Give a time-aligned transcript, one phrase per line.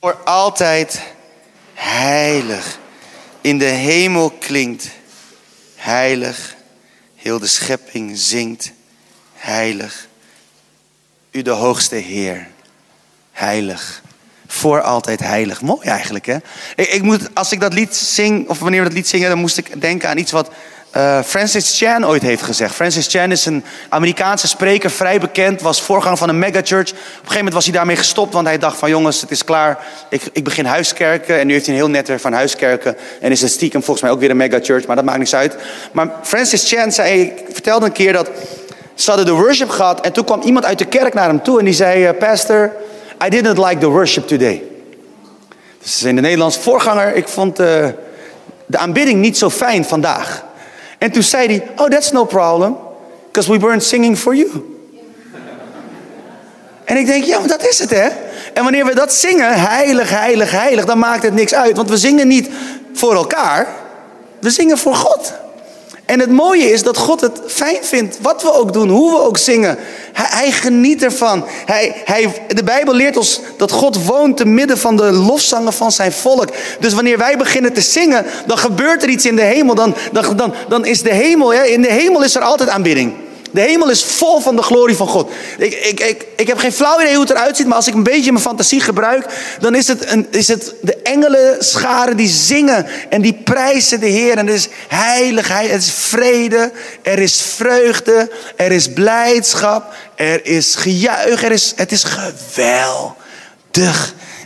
[0.00, 1.00] Voor altijd
[1.74, 2.78] heilig.
[3.40, 4.90] In de hemel klinkt
[5.76, 6.56] heilig.
[7.16, 8.72] Heel de schepping zingt
[9.34, 10.08] heilig.
[11.30, 12.48] U de hoogste Heer.
[13.32, 14.02] Heilig.
[14.46, 15.60] Voor altijd heilig.
[15.60, 16.36] Mooi eigenlijk, hè?
[16.76, 19.38] Ik, ik moet, als ik dat lied zing, of wanneer we dat lied zingen, dan
[19.38, 20.50] moest ik denken aan iets wat
[20.96, 22.74] uh, Francis Chan ooit heeft gezegd.
[22.74, 26.90] Francis Chan is een Amerikaanse spreker, vrij bekend, was voorganger van een megachurch.
[26.90, 29.44] Op een gegeven moment was hij daarmee gestopt, want hij dacht van jongens, het is
[29.44, 29.78] klaar.
[30.08, 32.96] Ik, ik begin huiskerken en nu heeft hij een heel netwerk van huiskerken.
[33.20, 35.56] En is het stiekem volgens mij ook weer een megachurch, maar dat maakt niks uit.
[35.92, 38.30] Maar Francis Chan zei, ik vertelde een keer dat
[38.94, 41.58] ze hadden de worship gehad en toen kwam iemand uit de kerk naar hem toe
[41.58, 42.72] en die zei, uh, pastor,
[43.24, 44.62] I didn't like the worship today.
[45.82, 47.66] Dus in de Nederlands voorganger, ik vond uh,
[48.66, 50.48] de aanbidding niet zo fijn vandaag.
[51.00, 52.76] En toen zei hij, oh, that's no problem,
[53.26, 54.78] because we weren't singing for you.
[56.84, 58.08] En ik denk, ja, maar dat is het, hè?
[58.54, 61.76] En wanneer we dat zingen, heilig, heilig, heilig, dan maakt het niks uit.
[61.76, 62.50] Want we zingen niet
[62.92, 63.66] voor elkaar,
[64.40, 65.32] we zingen voor God.
[66.10, 69.22] En het mooie is dat God het fijn vindt, wat we ook doen, hoe we
[69.22, 69.78] ook zingen.
[70.12, 71.44] Hij, hij geniet ervan.
[71.66, 75.92] Hij, hij, de Bijbel leert ons dat God woont te midden van de lofzangen van
[75.92, 76.48] zijn volk.
[76.80, 79.74] Dus wanneer wij beginnen te zingen, dan gebeurt er iets in de hemel.
[79.74, 83.14] Dan, dan, dan, dan is de hemel, in de hemel is er altijd aanbidding.
[83.50, 85.30] De hemel is vol van de glorie van God.
[85.58, 87.94] Ik, ik, ik, ik heb geen flauw idee hoe het eruit ziet, maar als ik
[87.94, 89.26] een beetje mijn fantasie gebruik,
[89.60, 94.06] dan is het, een, is het de engelen scharen die zingen en die prijzen de
[94.06, 94.36] Heer.
[94.36, 100.74] En het is heiligheid, het is vrede, er is vreugde, er is blijdschap, er is
[100.74, 103.14] gejuich, er is, het is geweldig.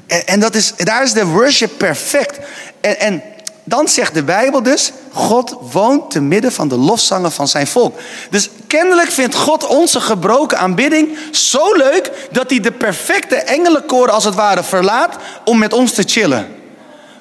[0.07, 2.39] En, en dat is, daar is de worship perfect.
[2.81, 3.23] En, en
[3.65, 7.99] dan zegt de Bijbel dus, God woont te midden van de lofzangen van zijn volk.
[8.31, 14.25] Dus kennelijk vindt God onze gebroken aanbidding zo leuk dat hij de perfecte engelenkoor als
[14.25, 16.49] het ware verlaat om met ons te chillen.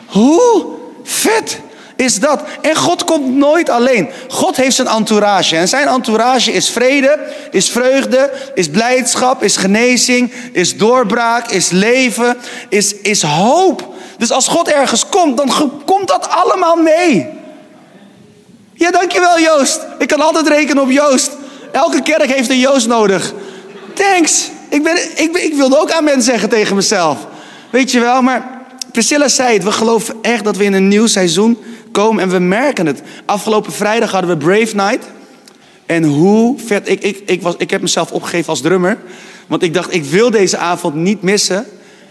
[0.05, 0.65] Hoe
[1.03, 1.59] vet
[1.95, 2.41] is dat?
[2.61, 4.09] En God komt nooit alleen.
[4.27, 5.55] God heeft zijn entourage.
[5.55, 7.19] En zijn entourage is vrede,
[7.51, 12.37] is vreugde, is blijdschap, is genezing, is doorbraak, is leven,
[12.69, 13.92] is, is hoop.
[14.17, 17.27] Dus als God ergens komt, dan komt dat allemaal mee.
[18.73, 19.79] Ja, dankjewel Joost.
[19.97, 21.31] Ik kan altijd rekenen op Joost.
[21.71, 23.33] Elke kerk heeft een Joost nodig.
[23.93, 24.49] Thanks.
[24.69, 27.17] Ik, ben, ik, ik wilde ook amen zeggen tegen mezelf.
[27.69, 29.63] Weet je wel, maar Priscilla zei het.
[29.63, 31.57] We geloven echt dat we in een nieuw seizoen
[31.91, 33.01] komen en we merken het.
[33.25, 35.05] Afgelopen vrijdag hadden we Brave Night.
[35.85, 36.89] En hoe vet.
[36.89, 38.97] Ik, ik, ik, was, ik heb mezelf opgegeven als drummer.
[39.47, 41.65] Want ik dacht, ik wil deze avond niet missen.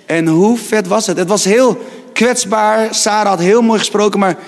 [0.07, 1.17] En hoe vet was het?
[1.17, 2.95] Het was heel kwetsbaar.
[2.95, 4.39] Sarah had heel mooi gesproken, maar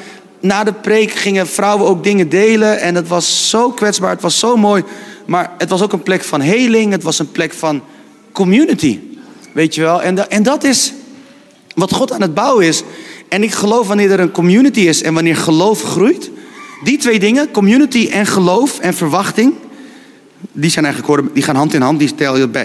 [0.41, 2.81] na de preek gingen vrouwen ook dingen delen.
[2.81, 4.85] En het was zo kwetsbaar, het was zo mooi.
[5.27, 7.83] Maar het was ook een plek van heling, het was een plek van
[8.33, 9.01] community.
[9.53, 10.03] Weet je wel?
[10.03, 10.93] En, en dat is
[11.75, 12.83] wat God aan het bouwen is.
[13.29, 16.31] En ik geloof wanneer er een community is en wanneer geloof groeit.
[16.85, 19.55] Die twee dingen, community en geloof en verwachting
[20.57, 22.15] die, zijn eigenlijk, die gaan hand in hand, die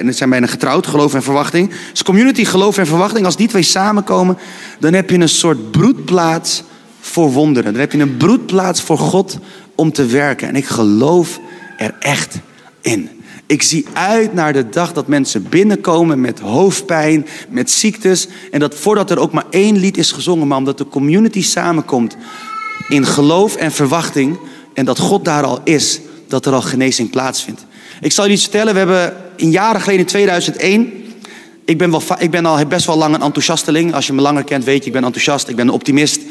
[0.09, 1.71] zijn bijna getrouwd, geloof en verwachting.
[1.91, 4.37] Dus community, geloof en verwachting, als die twee samenkomen,
[4.79, 6.63] dan heb je een soort broedplaats
[6.99, 7.71] voor wonderen.
[7.71, 9.39] Dan heb je een broedplaats voor God
[9.75, 10.47] om te werken.
[10.47, 11.39] En ik geloof
[11.77, 12.39] er echt
[12.81, 13.09] in.
[13.45, 18.27] Ik zie uit naar de dag dat mensen binnenkomen met hoofdpijn, met ziektes.
[18.51, 22.17] En dat voordat er ook maar één lied is gezongen, maar omdat de community samenkomt
[22.89, 24.37] in geloof en verwachting.
[24.73, 27.65] En dat God daar al is, dat er al genezing plaatsvindt.
[28.01, 28.73] Ik zal je iets vertellen.
[28.73, 30.93] We hebben in jaren geleden, in 2001...
[31.65, 33.93] Ik ben, wel, ik ben al best wel lang een enthousiasteling.
[33.93, 35.47] Als je me langer kent, weet je, ik ben enthousiast.
[35.47, 36.21] Ik ben een optimist.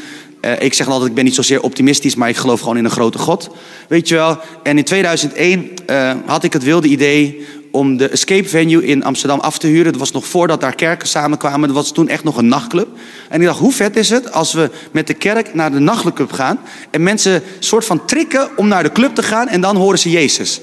[0.41, 2.91] Uh, ik zeg altijd, ik ben niet zozeer optimistisch, maar ik geloof gewoon in een
[2.91, 3.51] grote God.
[3.89, 4.39] Weet je wel?
[4.63, 9.05] En in 2001 uh, eh, had ik het wilde idee om de Escape Venue in
[9.05, 9.93] Amsterdam af te huren.
[9.93, 11.69] Dat was nog voordat daar kerken samenkwamen.
[11.69, 12.89] Dat was toen echt nog een nachtclub.
[13.29, 16.33] En ik dacht, hoe vet is het als we met de kerk naar de nachtclub
[16.33, 16.59] gaan...
[16.91, 20.11] en mensen soort van trikken om naar de club te gaan en dan horen ze
[20.11, 20.61] Jezus.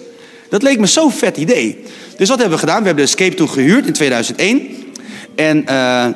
[0.49, 1.83] Dat leek me zo'n vet idee.
[2.17, 2.79] Dus wat hebben we gedaan?
[2.79, 4.61] We hebben de Escape toen gehuurd in 2001.
[5.35, 5.65] En uh,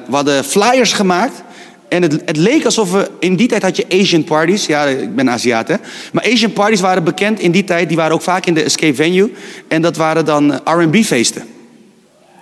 [0.07, 1.43] we hadden flyers gemaakt.
[1.89, 3.09] En het, het, leek alsof we...
[3.19, 4.65] In die tijd had je Asian parties.
[4.65, 5.75] Ja, ik ben Aziat, hè.
[6.11, 7.87] Maar Asian parties waren bekend in die tijd.
[7.87, 9.31] Die waren ook vaak in de Escape Venue.
[9.67, 11.43] En dat waren dan eh, R&B feesten.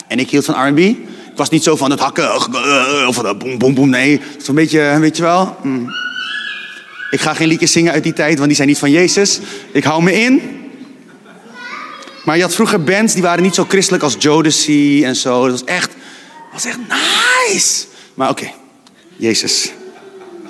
[0.08, 0.80] En ik hield van R&B.
[0.80, 0.98] Ik
[1.36, 2.36] was niet zo van het hakken.
[3.08, 3.90] Of dat boem, boem, boem.
[3.90, 5.56] Nee, zo'n beetje, weet je wel...
[5.64, 5.90] Mm.
[7.10, 9.40] Ik ga geen liedjes zingen uit die tijd, want die zijn niet van Jezus.
[9.72, 10.42] Ik hou me in.
[12.28, 15.42] Maar je had vroeger bands die waren niet zo christelijk als Jodeci en zo.
[15.42, 15.92] Dat was echt,
[16.54, 17.86] was echt nice.
[18.14, 18.52] Maar oké,
[19.16, 19.72] Jezus.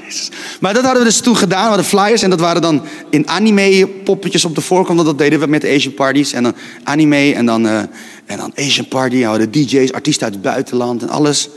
[0.04, 0.30] Jezus.
[0.60, 1.62] Maar dat hadden we dus toen gedaan.
[1.62, 5.06] We hadden flyers en dat waren dan in anime poppetjes op de voorkant.
[5.06, 6.34] Dat deden we met Asian parties.
[6.34, 7.78] En dan anime en dan, uh,
[8.26, 9.24] en dan Asian party.
[9.24, 11.50] En we DJ's, artiesten uit het buitenland en alles.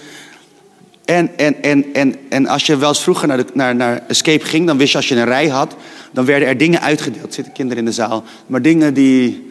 [1.04, 4.66] En, en, en, en, en als je wel eens vroeger naar, naar, naar Escape ging,
[4.66, 5.76] dan wist je als je een rij had,
[6.12, 7.26] dan werden er dingen uitgedeeld.
[7.26, 8.24] Er zitten kinderen in de zaal.
[8.46, 9.48] Maar dingen die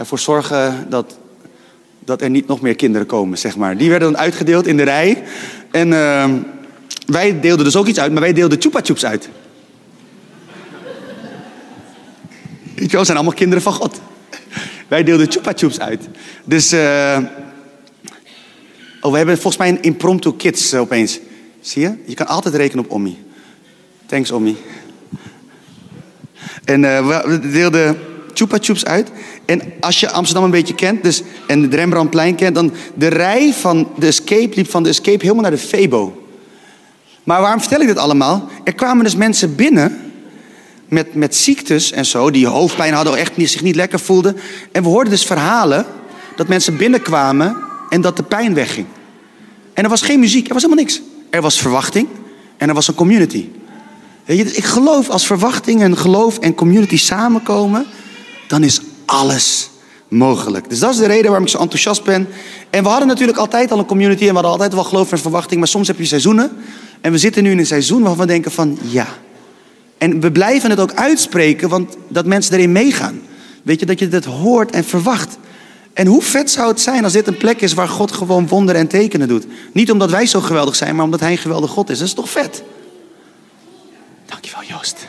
[0.00, 1.18] ervoor zorgen dat,
[1.98, 3.76] dat er niet nog meer kinderen komen, zeg maar.
[3.76, 5.22] Die werden dan uitgedeeld in de rij.
[5.70, 6.30] En uh,
[7.06, 9.28] wij deelden dus ook iets uit, maar wij deelden chupa chups uit.
[12.74, 14.00] Weet zijn allemaal kinderen van God.
[14.88, 16.08] Wij deelden chupa chups uit.
[16.44, 17.18] Dus, uh,
[19.00, 21.20] oh, we hebben volgens mij een impromptu kids uh, opeens.
[21.60, 21.94] Zie je?
[22.06, 23.24] Je kan altijd rekenen op Ommi.
[24.06, 24.56] Thanks, Ommi.
[26.64, 29.10] En uh, we deelden chupa chups uit.
[29.44, 33.52] En als je Amsterdam een beetje kent, dus, en het Rembrandtplein kent, dan de rij
[33.52, 36.26] van de Escape liep van de Escape helemaal naar de Febo.
[37.24, 38.48] Maar waarom vertel ik dit allemaal?
[38.64, 40.12] Er kwamen dus mensen binnen
[40.88, 44.36] met, met ziektes en zo, die hoofdpijn hadden, echt niet, zich niet lekker voelden.
[44.72, 45.86] En we hoorden dus verhalen
[46.36, 47.56] dat mensen binnenkwamen
[47.88, 48.86] en dat de pijn wegging.
[49.74, 51.00] En er was geen muziek, er was helemaal niks.
[51.30, 52.08] Er was verwachting
[52.56, 53.48] en er was een community.
[54.24, 57.86] Je, ik geloof als verwachting en geloof en community samenkomen,
[58.50, 59.70] dan is alles
[60.08, 60.68] mogelijk.
[60.68, 62.28] Dus dat is de reden waarom ik zo enthousiast ben.
[62.70, 65.18] En we hadden natuurlijk altijd al een community en we hadden altijd wel geloof en
[65.18, 66.50] verwachting, maar soms heb je seizoenen.
[67.00, 69.06] En we zitten nu in een seizoen waarvan we denken van ja,
[69.98, 73.20] en we blijven het ook uitspreken, want dat mensen erin meegaan.
[73.62, 75.38] Weet je, dat je het hoort en verwacht.
[75.92, 78.80] En hoe vet zou het zijn als dit een plek is waar God gewoon wonderen
[78.80, 79.46] en tekenen doet.
[79.72, 81.98] Niet omdat wij zo geweldig zijn, maar omdat Hij een geweldig God is.
[81.98, 82.62] Dat is toch vet?
[84.26, 85.06] Dankjewel Joost.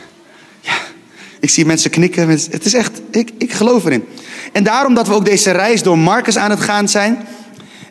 [1.42, 2.28] Ik zie mensen knikken.
[2.28, 4.04] Het is echt, ik, ik geloof erin.
[4.52, 7.26] En daarom dat we ook deze reis door Marcus aan het gaan zijn.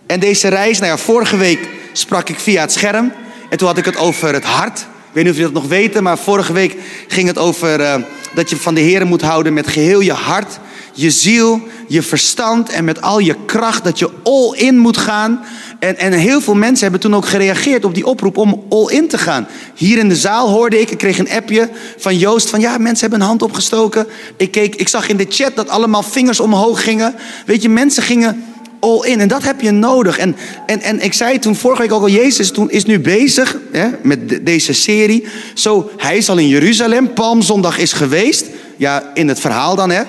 [0.06, 3.12] En deze reis, nou ja, vorige week sprak ik via het scherm.
[3.50, 4.80] En toen had ik het over het hart.
[4.80, 6.78] Ik weet niet of jullie dat nog weten, maar vorige week
[7.08, 7.96] ging het over uh,
[8.34, 10.60] dat je van de Heer moet houden met geheel je hart,
[10.94, 13.84] je ziel, je verstand en met al je kracht.
[13.84, 15.46] Dat je all in moet gaan.
[15.82, 19.08] En, en heel veel mensen hebben toen ook gereageerd op die oproep om all in
[19.08, 19.48] te gaan.
[19.76, 23.00] Hier in de zaal hoorde ik, ik kreeg een appje van Joost van ja, mensen
[23.00, 24.08] hebben een hand opgestoken.
[24.38, 27.16] Ik, keek, ik zag in de chat dat allemaal vingers omhoog gingen.
[27.46, 28.44] Weet je, mensen gingen
[28.80, 29.20] all in.
[29.20, 30.18] En dat heb je nodig.
[30.18, 30.36] En,
[30.66, 33.88] en, en ik zei toen vorige week ook al, Jezus toen is nu bezig hè,
[34.02, 35.28] met deze serie.
[35.54, 38.46] Zo, hij is al in Jeruzalem, Palmzondag is geweest.
[38.78, 40.02] Ja, in het verhaal dan hè.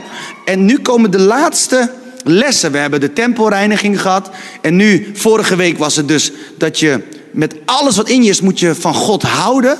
[0.44, 1.90] En nu komen de laatste
[2.24, 2.72] lessen.
[2.72, 4.30] We hebben de tempelreiniging gehad.
[4.60, 8.40] En nu, vorige week was het dus dat je met alles wat in je is,
[8.40, 9.78] moet je van God houden.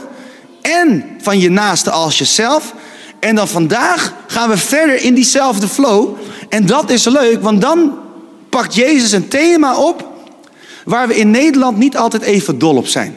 [0.60, 2.74] En van je naaste als jezelf.
[3.20, 6.16] En dan vandaag gaan we verder in diezelfde flow.
[6.48, 7.98] En dat is leuk, want dan
[8.48, 10.10] pakt Jezus een thema op
[10.84, 13.14] waar we in Nederland niet altijd even dol op zijn.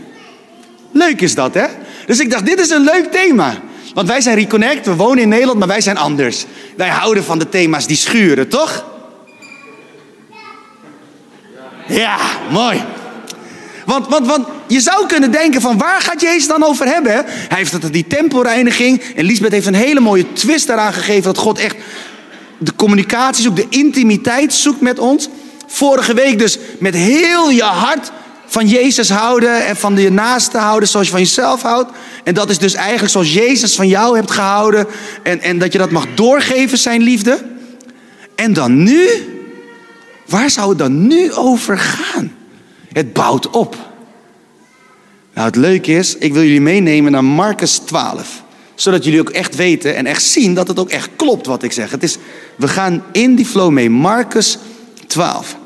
[0.92, 1.66] Leuk is dat, hè?
[2.06, 3.58] Dus ik dacht, dit is een leuk thema.
[3.94, 6.46] Want wij zijn Reconnect, we wonen in Nederland, maar wij zijn anders.
[6.78, 8.86] Wij houden van de thema's die schuren, toch?
[11.88, 12.18] Ja,
[12.52, 12.84] mooi.
[13.86, 17.14] Want, want, want je zou kunnen denken van waar gaat Jezus dan over hebben?
[17.26, 19.02] Hij heeft het die tempelreiniging.
[19.16, 21.24] En Lisbeth heeft een hele mooie twist daaraan gegeven.
[21.24, 21.76] Dat God echt
[22.58, 25.30] de communicatie zoekt, de intimiteit zoekt met ons.
[25.68, 28.12] Vorige week dus met heel je hart
[28.46, 31.92] van Jezus houden en van je naaste houden zoals je van jezelf houdt.
[32.24, 34.88] En dat is dus eigenlijk zoals Jezus van jou hebt gehouden
[35.24, 37.38] en, en dat je dat mag doorgeven, zijn liefde.
[38.36, 39.08] En dan nu,
[40.26, 42.36] waar zou het dan nu over gaan?
[42.94, 43.76] Het bouwt op.
[45.34, 48.44] Nou, het leuke is, ik wil jullie meenemen naar Marcus 12
[48.76, 51.72] zodat jullie ook echt weten en echt zien dat het ook echt klopt wat ik
[51.72, 51.92] zeg.
[51.92, 52.18] Het is,
[52.56, 53.90] we gaan in die flow mee.
[53.90, 54.58] Marcus
[55.08, 55.58] 12.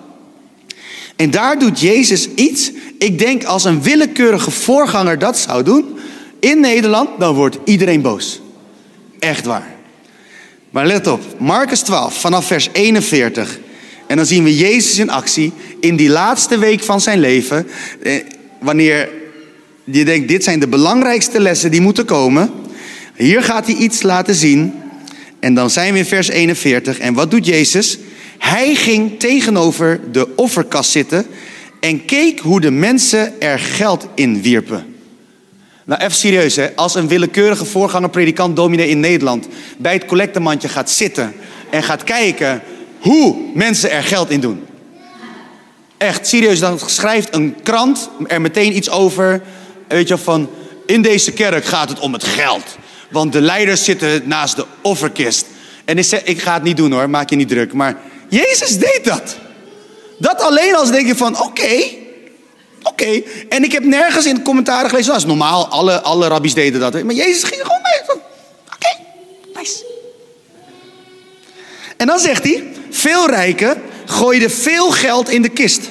[1.15, 2.71] En daar doet Jezus iets.
[2.97, 5.97] Ik denk als een willekeurige voorganger dat zou doen.
[6.39, 8.41] In Nederland, dan wordt iedereen boos.
[9.19, 9.67] Echt waar.
[10.69, 13.59] Maar let op, Marcus 12, vanaf vers 41.
[14.09, 17.67] En dan zien we Jezus in actie in die laatste week van zijn leven.
[18.03, 18.13] Eh,
[18.59, 19.09] wanneer
[19.83, 22.51] je denkt, dit zijn de belangrijkste lessen die moeten komen.
[23.15, 24.73] Hier gaat hij iets laten zien.
[25.39, 26.99] En dan zijn we in vers 41.
[26.99, 27.97] En wat doet Jezus?
[28.37, 31.25] Hij ging tegenover de offerkast zitten
[31.79, 34.95] en keek hoe de mensen er geld in wierpen.
[35.85, 36.75] Nou, even serieus, hè?
[36.75, 39.47] als een willekeurige voorganger, predikant, dominee in Nederland
[39.77, 41.33] bij het collectemandje gaat zitten
[41.69, 42.61] en gaat kijken
[42.99, 44.65] hoe mensen er geld in doen.
[45.97, 49.41] Echt serieus, dan schrijft een krant er meteen iets over.
[49.87, 50.49] Weet je, van
[50.85, 52.63] in deze kerk gaat het om het geld.
[53.09, 55.45] Want de leiders zitten naast de offerkist.
[55.85, 57.73] En ik, zeg, ik ga het niet doen hoor, maak je niet druk.
[57.73, 57.97] Maar
[58.29, 59.37] Jezus deed dat.
[60.17, 61.83] Dat alleen als denk je van, oké,
[62.83, 63.21] oké.
[63.49, 66.79] En ik heb nergens in de commentaren gelezen, dat is normaal, alle, alle rabbies deden
[66.79, 67.03] dat.
[67.03, 68.17] Maar Jezus ging gewoon mee.
[68.65, 68.97] Oké,
[69.59, 69.85] nice.
[71.97, 75.89] En dan zegt hij, veel rijken gooiden veel geld in de kist.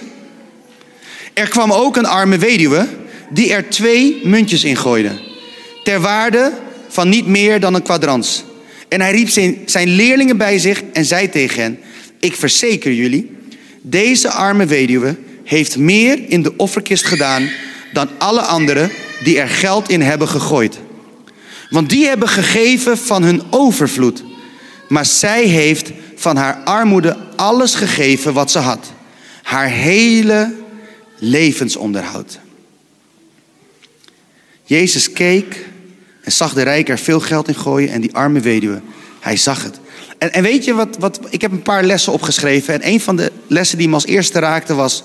[1.35, 2.87] Er kwam ook een arme weduwe
[3.31, 5.11] die er twee muntjes in gooide.
[5.85, 6.52] Ter waarde
[6.88, 8.45] van niet meer dan een kwadrans.
[8.88, 11.78] En hij riep zijn, zijn leerlingen bij zich en zei tegen hen:
[12.21, 13.31] Ik verzeker jullie,
[13.83, 17.50] deze arme weduwe heeft meer in de offerkist gedaan
[17.93, 18.90] dan alle anderen
[19.23, 20.78] die er geld in hebben gegooid.
[21.71, 24.25] Want die hebben gegeven van hun overvloed.
[24.88, 28.92] Maar zij heeft van haar armoede alles gegeven wat ze had.
[29.42, 30.54] Haar hele
[31.18, 32.38] levensonderhoud.
[34.64, 35.66] Jezus keek
[36.20, 38.80] en zag de rijker er veel geld in gooien en die arme weduwe.
[39.20, 39.78] Hij zag het.
[40.18, 42.75] En, en weet je wat, wat, ik heb een paar lessen opgeschreven.
[42.75, 45.04] En een van de lessen die me als eerste raakte was.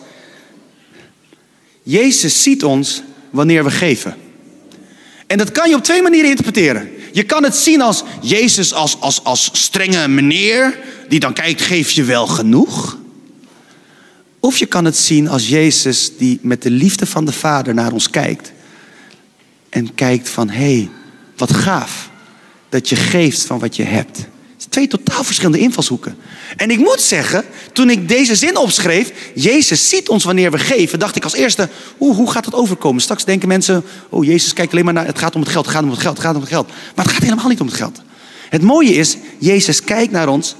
[1.83, 4.15] Jezus ziet ons wanneer we geven.
[5.27, 6.89] En dat kan je op twee manieren interpreteren.
[7.13, 11.91] Je kan het zien als Jezus als, als, als strenge meneer, die dan kijkt, geef
[11.91, 12.97] je wel genoeg?
[14.39, 17.91] Of je kan het zien als Jezus die met de liefde van de Vader naar
[17.91, 18.51] ons kijkt.
[19.69, 20.89] En kijkt van, hé, hey,
[21.37, 22.09] wat gaaf
[22.69, 24.27] dat je geeft van wat je hebt.
[24.73, 26.17] Twee totaal verschillende invalshoeken.
[26.55, 30.99] En ik moet zeggen, toen ik deze zin opschreef, Jezus ziet ons wanneer we geven,
[30.99, 33.01] dacht ik als eerste, oeh, hoe gaat dat overkomen?
[33.01, 35.73] Straks denken mensen, oh Jezus kijkt alleen maar naar, het gaat om het geld, het
[35.73, 36.67] gaat om het geld, het gaat om het geld.
[36.95, 38.01] Maar het gaat helemaal niet om het geld.
[38.49, 40.55] Het mooie is, Jezus kijkt naar ons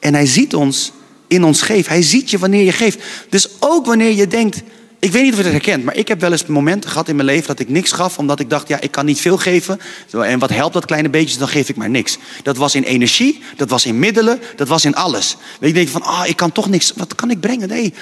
[0.00, 0.92] en hij ziet ons
[1.26, 1.92] in ons geven.
[1.92, 2.98] Hij ziet je wanneer je geeft.
[3.28, 4.62] Dus ook wanneer je denkt,
[5.00, 7.16] ik weet niet of je het herkent, maar ik heb wel eens momenten gehad in
[7.16, 9.80] mijn leven dat ik niks gaf, omdat ik dacht, ja, ik kan niet veel geven.
[10.10, 12.18] En wat helpt dat kleine beetje, dan geef ik maar niks.
[12.42, 15.36] Dat was in energie, dat was in middelen, dat was in alles.
[15.60, 17.68] Weet je, denk van, ah, ik kan toch niks, wat kan ik brengen?
[17.68, 17.94] Nee,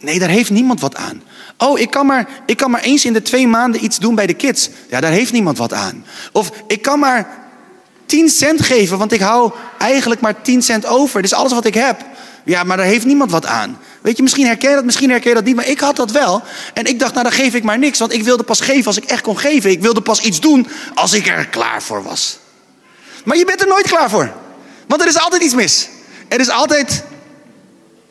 [0.00, 1.22] nee, daar heeft niemand wat aan.
[1.58, 4.26] Oh, ik kan, maar, ik kan maar eens in de twee maanden iets doen bij
[4.26, 4.70] de kids.
[4.90, 6.04] Ja, daar heeft niemand wat aan.
[6.32, 7.28] Of ik kan maar
[8.06, 11.22] 10 cent geven, want ik hou eigenlijk maar 10 cent over.
[11.22, 12.04] Is alles wat ik heb.
[12.44, 13.78] Ja, maar daar heeft niemand wat aan.
[14.00, 16.10] Weet je, misschien herken je dat, misschien herken je dat niet, maar ik had dat
[16.10, 16.42] wel.
[16.74, 18.96] En ik dacht, nou dan geef ik maar niks, want ik wilde pas geven als
[18.96, 19.70] ik echt kon geven.
[19.70, 22.38] Ik wilde pas iets doen als ik er klaar voor was.
[23.24, 24.32] Maar je bent er nooit klaar voor.
[24.86, 25.88] Want er is altijd iets mis.
[26.28, 27.04] Er is altijd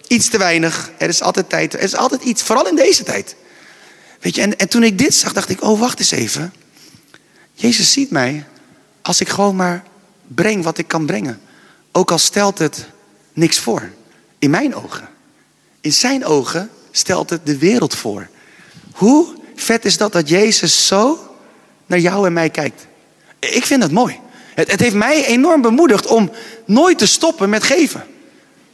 [0.08, 0.92] iets te weinig.
[0.98, 1.74] Er is altijd tijd.
[1.74, 3.36] Er is altijd iets, vooral in deze tijd.
[4.20, 6.54] Weet je, en, en toen ik dit zag, dacht ik, oh wacht eens even.
[7.54, 8.46] Jezus ziet mij
[9.02, 9.84] als ik gewoon maar
[10.28, 11.42] breng wat ik kan brengen.
[11.92, 12.86] Ook al stelt het
[13.34, 13.92] niks voor.
[14.42, 15.10] In mijn ogen.
[15.82, 18.28] In zijn ogen stelt het de wereld voor.
[18.92, 21.36] Hoe vet is dat dat Jezus zo
[21.86, 22.88] naar jou en mij kijkt?
[23.40, 24.20] Ik vind dat mooi.
[24.54, 26.32] Het, het heeft mij enorm bemoedigd om
[26.66, 28.06] nooit te stoppen met geven.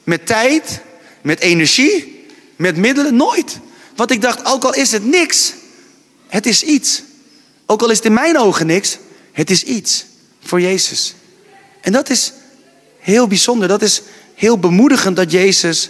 [0.04, 0.82] Met tijd,
[1.22, 3.60] met energie, met middelen, nooit.
[3.96, 5.54] Want ik dacht, ook al is het niks,
[6.28, 7.04] het is iets.
[7.66, 8.98] Ook al is het in mijn ogen niks,
[9.32, 10.06] het is iets
[10.44, 11.16] voor Jezus.
[11.82, 12.34] En dat is
[13.00, 13.68] heel bijzonder.
[13.68, 14.02] Dat is
[14.38, 15.90] heel bemoedigend dat Jezus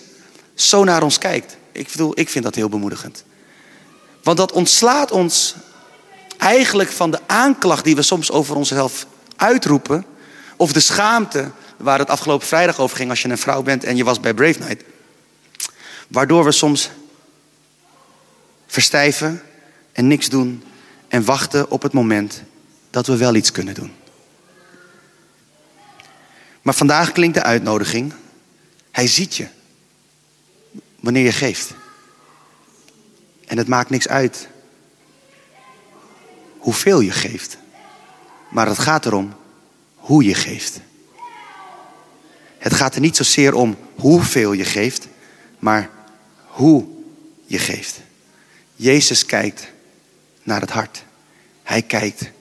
[0.54, 1.58] zo naar ons kijkt.
[1.72, 3.24] Ik bedoel, ik vind dat heel bemoedigend.
[4.24, 5.56] Want dat ontslaat ons
[6.38, 10.06] eigenlijk van de aanklacht die we soms over onszelf uitroepen.
[10.56, 13.96] Of de schaamte waar het afgelopen vrijdag over ging als je een vrouw bent en
[13.98, 14.84] je was bij Brave Night.
[16.08, 16.90] Waardoor we soms
[18.68, 19.42] verstijven
[19.92, 20.64] en niks doen
[21.08, 22.44] en wachten op het moment
[22.90, 23.94] dat we wel iets kunnen doen.
[26.62, 28.14] Maar vandaag klinkt de uitnodiging.
[28.98, 29.48] Hij ziet je
[31.00, 31.74] wanneer je geeft.
[33.46, 34.48] En het maakt niks uit
[36.58, 37.58] hoeveel je geeft.
[38.50, 39.34] Maar het gaat erom
[39.96, 40.80] hoe je geeft.
[42.58, 45.08] Het gaat er niet zozeer om hoeveel je geeft,
[45.60, 45.90] maar
[46.46, 46.86] hoe
[47.46, 48.00] je geeft.
[48.76, 49.72] Jezus kijkt
[50.44, 51.04] naar het hart.
[51.64, 52.32] Hij kijkt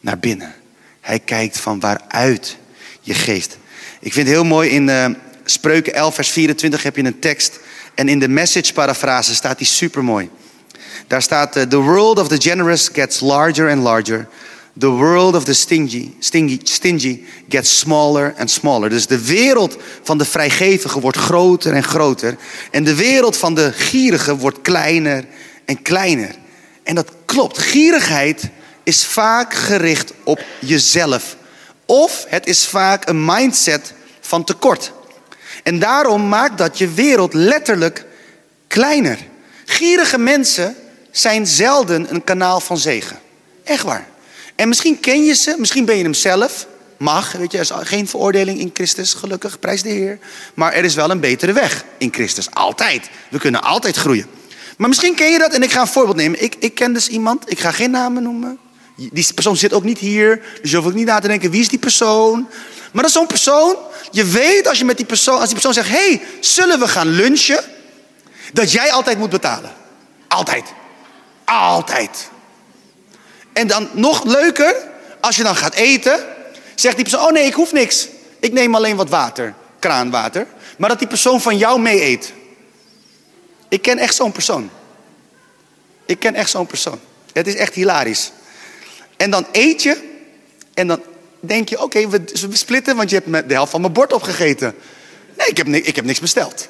[0.00, 0.54] naar binnen.
[1.00, 2.58] Hij kijkt van waaruit
[3.00, 3.58] je geeft.
[4.00, 5.06] Ik vind het heel mooi in uh,
[5.50, 7.58] Spreuken 11, vers 24 heb je een tekst
[7.94, 10.30] en in de message parafrase staat die super mooi.
[11.06, 14.28] Daar staat: uh, The world of the generous gets larger and larger.
[14.78, 18.90] The world of the stingy, stingy, stingy gets smaller and smaller.
[18.90, 22.36] Dus de wereld van de vrijgevige wordt groter en groter.
[22.70, 25.24] En de wereld van de gierige wordt kleiner
[25.64, 26.34] en kleiner.
[26.82, 27.58] En dat klopt.
[27.58, 28.48] Gierigheid
[28.82, 31.36] is vaak gericht op jezelf.
[31.86, 34.92] Of het is vaak een mindset van tekort.
[35.68, 38.04] En daarom maakt dat je wereld letterlijk
[38.66, 39.18] kleiner.
[39.64, 40.76] Gierige mensen
[41.10, 43.18] zijn zelden een kanaal van zegen.
[43.64, 44.06] Echt waar.
[44.54, 46.66] En misschien ken je ze, misschien ben je hem zelf.
[46.96, 50.18] Mag, weet je, er is geen veroordeling in Christus, gelukkig, prijs de Heer.
[50.54, 53.08] Maar er is wel een betere weg in Christus, altijd.
[53.30, 54.26] We kunnen altijd groeien.
[54.76, 56.42] Maar misschien ken je dat en ik ga een voorbeeld nemen.
[56.42, 58.58] Ik, ik ken dus iemand, ik ga geen namen noemen.
[58.96, 61.60] Die persoon zit ook niet hier, dus je hoeft ook niet na te denken wie
[61.60, 62.48] is die persoon.
[62.92, 63.76] Maar dat is zo'n persoon,
[64.10, 67.08] je weet als je met die persoon, als die persoon zegt: hey, zullen we gaan
[67.08, 67.64] lunchen?
[68.52, 69.72] Dat jij altijd moet betalen.
[70.28, 70.64] Altijd.
[71.44, 72.28] Altijd.
[73.52, 74.76] En dan nog leuker,
[75.20, 76.24] als je dan gaat eten,
[76.74, 78.08] zegt die persoon: Oh nee, ik hoef niks.
[78.40, 80.46] Ik neem alleen wat water, kraanwater.
[80.78, 82.32] Maar dat die persoon van jou mee eet.
[83.68, 84.70] Ik ken echt zo'n persoon.
[86.06, 87.00] Ik ken echt zo'n persoon.
[87.32, 88.32] Het is echt hilarisch.
[89.16, 90.20] En dan eet je
[90.74, 91.02] en dan
[91.40, 94.74] denk je, oké, we, we splitten, want je hebt de helft van mijn bord opgegeten.
[95.36, 96.68] Nee, ik heb, ik heb niks besteld.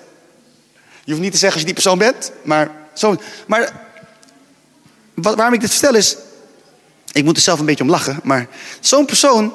[1.04, 3.16] Je hoeft niet te zeggen als je die persoon bent, maar zo.
[3.46, 3.86] Maar
[5.14, 6.16] waarom ik dit vertel is,
[7.12, 8.48] ik moet er zelf een beetje om lachen, maar
[8.80, 9.52] zo'n persoon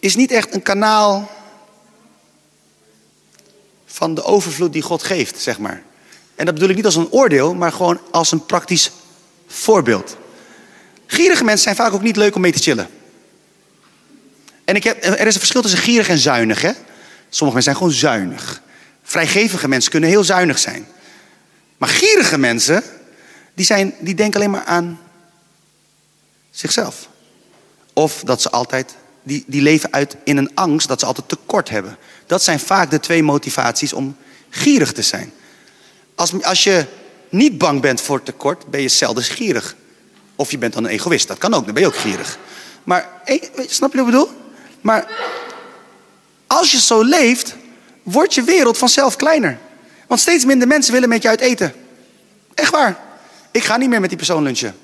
[0.00, 1.30] is niet echt een kanaal
[3.86, 5.82] van de overvloed die God geeft, zeg maar.
[6.34, 8.90] En dat bedoel ik niet als een oordeel, maar gewoon als een praktisch
[9.46, 10.16] voorbeeld.
[11.06, 12.88] Gierige mensen zijn vaak ook niet leuk om mee te chillen.
[14.64, 16.62] En ik heb, er is een verschil tussen gierig en zuinig.
[16.62, 16.72] Hè?
[17.28, 18.62] Sommige mensen zijn gewoon zuinig.
[19.02, 20.86] Vrijgevige mensen kunnen heel zuinig zijn.
[21.78, 22.82] Maar gierige mensen,
[23.54, 25.00] die, zijn, die denken alleen maar aan
[26.50, 27.08] zichzelf.
[27.92, 31.68] Of dat ze altijd, die, die leven uit in een angst dat ze altijd tekort
[31.68, 31.96] hebben.
[32.26, 34.16] Dat zijn vaak de twee motivaties om
[34.50, 35.32] gierig te zijn.
[36.14, 36.84] Als, als je
[37.28, 39.76] niet bang bent voor tekort, ben je zelden gierig.
[40.36, 42.38] Of je bent dan een egoïst, dat kan ook, dan ben je ook gierig.
[42.84, 43.08] Maar,
[43.66, 44.30] snap je wat ik bedoel?
[44.80, 45.08] Maar
[46.46, 47.54] als je zo leeft,
[48.02, 49.58] wordt je wereld vanzelf kleiner.
[50.06, 51.74] Want steeds minder mensen willen met je uit eten.
[52.54, 52.98] Echt waar.
[53.50, 54.76] Ik ga niet meer met die persoon lunchen.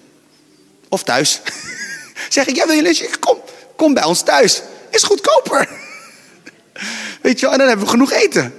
[0.89, 1.41] Of thuis.
[2.29, 3.19] zeg ik, jij wil je lunchen?
[3.19, 3.39] Kom,
[3.77, 4.63] kom bij ons thuis.
[4.91, 5.69] Is goedkoper.
[7.23, 8.55] Weet je wel, en dan hebben we genoeg eten.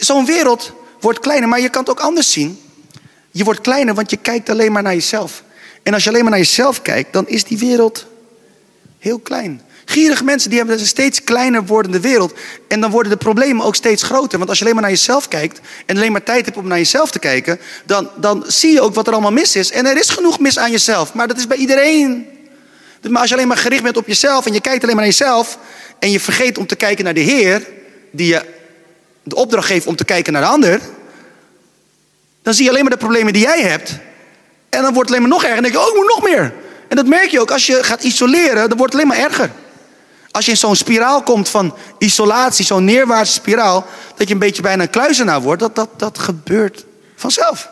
[0.00, 2.62] Zo'n wereld wordt kleiner, maar je kan het ook anders zien.
[3.30, 5.42] Je wordt kleiner, want je kijkt alleen maar naar jezelf.
[5.88, 8.06] En als je alleen maar naar jezelf kijkt, dan is die wereld
[8.98, 9.62] heel klein.
[9.84, 12.34] Gierige mensen die hebben een steeds kleiner wordende wereld.
[12.68, 14.38] En dan worden de problemen ook steeds groter.
[14.38, 16.78] Want als je alleen maar naar jezelf kijkt en alleen maar tijd hebt om naar
[16.78, 19.70] jezelf te kijken, dan, dan zie je ook wat er allemaal mis is.
[19.70, 22.26] En er is genoeg mis aan jezelf, maar dat is bij iedereen.
[23.08, 25.14] Maar als je alleen maar gericht bent op jezelf en je kijkt alleen maar naar
[25.14, 25.58] jezelf
[25.98, 27.66] en je vergeet om te kijken naar de Heer,
[28.10, 28.44] die je
[29.22, 30.80] de opdracht geeft om te kijken naar de ander,
[32.42, 34.06] dan zie je alleen maar de problemen die jij hebt.
[34.68, 35.56] En dan wordt het alleen maar nog erger.
[35.56, 36.54] En dan denk je, oh, ik moet nog meer.
[36.88, 39.50] En dat merk je ook als je gaat isoleren, dan wordt het alleen maar erger.
[40.30, 44.62] Als je in zo'n spiraal komt van isolatie, zo'n neerwaartse spiraal, dat je een beetje
[44.62, 46.84] bijna een kluizenaar wordt, dat, dat, dat gebeurt
[47.16, 47.68] vanzelf.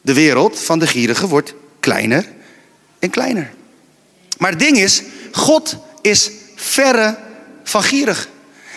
[0.00, 2.26] De wereld van de gierigen wordt kleiner
[2.98, 3.52] en kleiner.
[4.38, 5.02] Maar het ding is,
[5.32, 7.16] God is verre
[7.64, 8.28] van gierig.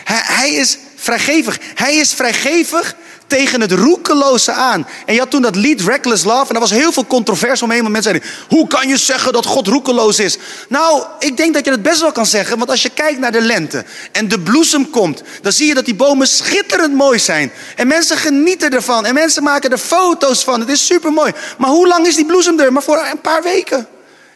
[0.04, 1.58] Hij, hij is vrijgevig.
[1.74, 2.96] Hij is vrijgevig
[3.28, 4.86] tegen het roekeloze aan.
[5.06, 6.48] En je had toen dat lied Reckless Love.
[6.48, 7.80] En er was heel veel controverse omheen.
[7.80, 10.38] Want mensen zeiden, hoe kan je zeggen dat God roekeloos is?
[10.68, 12.58] Nou, ik denk dat je het best wel kan zeggen.
[12.58, 15.22] Want als je kijkt naar de lente en de bloesem komt.
[15.42, 17.52] Dan zie je dat die bomen schitterend mooi zijn.
[17.76, 19.06] En mensen genieten ervan.
[19.06, 20.60] En mensen maken er foto's van.
[20.60, 21.32] Het is super mooi.
[21.58, 22.72] Maar hoe lang is die bloesem er?
[22.72, 23.88] Maar voor een paar weken.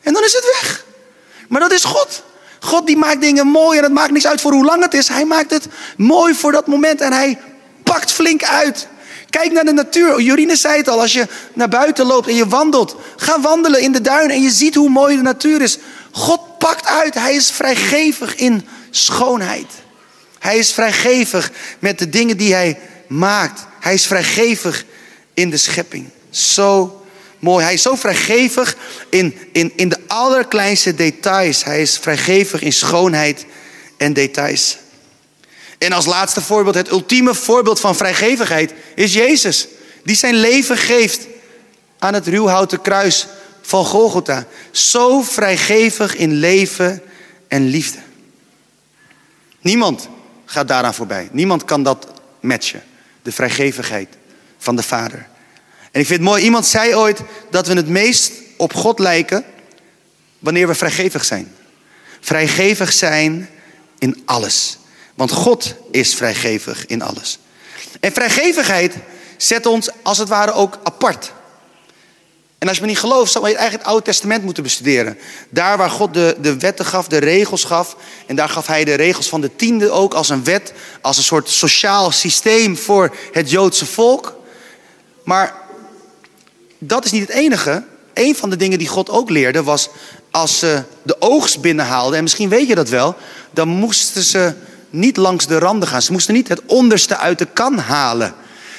[0.03, 0.85] En dan is het weg.
[1.49, 2.23] Maar dat is God.
[2.61, 5.09] God die maakt dingen mooi en het maakt niks uit voor hoe lang het is.
[5.09, 7.39] Hij maakt het mooi voor dat moment en hij
[7.93, 8.87] pakt flink uit.
[9.31, 10.21] Kijk naar de natuur.
[10.21, 12.97] Jorine zei het al, als je naar buiten loopt en je wandelt.
[13.17, 15.79] Ga wandelen in de duinen en je ziet hoe mooi de natuur is.
[16.11, 17.15] God pakt uit.
[17.15, 19.67] Hij is vrijgevig in schoonheid.
[20.39, 22.79] Hij is vrijgevig met de dingen die hij
[23.09, 23.67] maakt.
[23.81, 24.85] Hij is vrijgevig
[25.35, 26.09] in de schepping.
[26.31, 27.03] Zo
[27.39, 27.65] mooi.
[27.65, 28.77] Hij is zo vrijgevig
[29.11, 31.65] in, in, in de allerkleinste details.
[31.65, 33.47] Hij is vrijgevig in schoonheid
[33.97, 34.79] en details.
[35.83, 39.69] En als laatste voorbeeld, het ultieme voorbeeld van vrijgevigheid is Jezus.
[40.05, 41.27] Die zijn leven geeft
[41.99, 43.27] aan het ruwhouten kruis
[43.63, 44.47] van Golgotha.
[44.71, 47.03] Zo vrijgevig in leven
[47.49, 47.99] en liefde.
[49.61, 50.09] Niemand
[50.45, 51.29] gaat daaraan voorbij.
[51.33, 52.07] Niemand kan dat
[52.41, 52.83] matchen.
[53.23, 54.09] De vrijgevigheid
[54.59, 55.27] van de Vader.
[55.91, 59.45] En ik vind het mooi, iemand zei ooit dat we het meest op God lijken
[60.39, 61.53] wanneer we vrijgevig zijn.
[62.21, 63.49] Vrijgevig zijn
[63.99, 64.81] in alles.
[65.15, 67.39] Want God is vrijgevig in alles.
[68.01, 68.95] En vrijgevigheid
[69.37, 71.33] zet ons als het ware ook apart.
[72.59, 75.19] En als je me niet gelooft, zou je eigenlijk het Oude Testament moeten bestuderen.
[75.49, 77.97] Daar waar God de, de wetten gaf, de regels gaf.
[78.27, 80.73] En daar gaf hij de regels van de tiende ook als een wet.
[81.01, 84.37] Als een soort sociaal systeem voor het Joodse volk.
[85.25, 85.55] Maar
[86.79, 87.85] dat is niet het enige.
[88.15, 89.89] Een van de dingen die God ook leerde was...
[90.31, 93.17] als ze de oogst binnenhaalden, en misschien weet je dat wel...
[93.51, 94.55] dan moesten ze
[94.93, 96.03] niet langs de randen gaan.
[96.03, 98.35] Ze moesten niet het onderste uit de kan halen.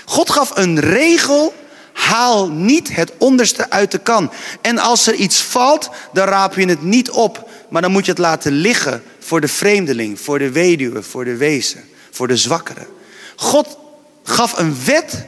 [0.05, 1.53] God gaf een regel.
[1.93, 4.31] Haal niet het onderste uit de kan.
[4.61, 7.49] En als er iets valt, dan raap je het niet op.
[7.69, 11.35] Maar dan moet je het laten liggen voor de vreemdeling, voor de weduwe, voor de
[11.35, 12.87] wezen, voor de zwakkere.
[13.35, 13.77] God
[14.23, 15.25] gaf een wet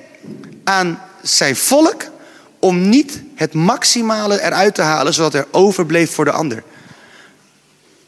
[0.64, 2.04] aan zijn volk
[2.60, 6.64] om niet het maximale eruit te halen, zodat er overbleef voor de ander.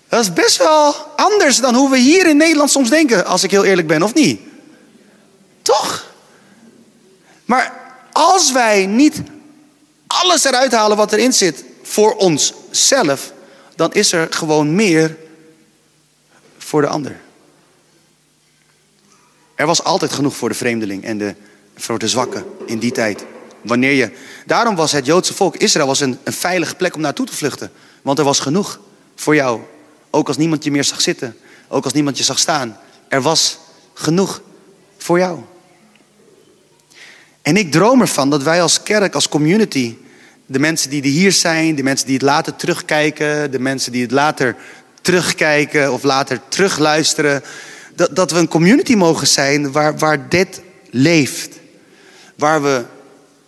[0.09, 3.51] Dat is best wel anders dan hoe we hier in Nederland soms denken, als ik
[3.51, 4.39] heel eerlijk ben, of niet?
[5.61, 6.05] Toch?
[7.45, 7.73] Maar
[8.11, 9.21] als wij niet
[10.07, 13.33] alles eruit halen wat erin zit voor onszelf,
[13.75, 15.17] dan is er gewoon meer
[16.57, 17.19] voor de ander.
[19.55, 21.35] Er was altijd genoeg voor de vreemdeling en de,
[21.75, 23.25] voor de zwakken in die tijd.
[23.61, 24.11] Wanneer je,
[24.45, 27.71] daarom was het Joodse volk, Israël, was een, een veilige plek om naartoe te vluchten.
[28.01, 28.79] Want er was genoeg
[29.15, 29.61] voor jou.
[30.17, 31.37] Ook als niemand je meer zag zitten.
[31.67, 32.77] Ook als niemand je zag staan.
[33.07, 33.57] Er was
[33.93, 34.41] genoeg
[34.97, 35.39] voor jou.
[37.41, 39.95] En ik droom ervan dat wij als kerk, als community,
[40.45, 44.11] de mensen die hier zijn, de mensen die het later terugkijken, de mensen die het
[44.11, 44.55] later
[45.01, 47.43] terugkijken of later terugluisteren,
[47.95, 51.59] dat, dat we een community mogen zijn waar, waar dit leeft.
[52.35, 52.85] Waar we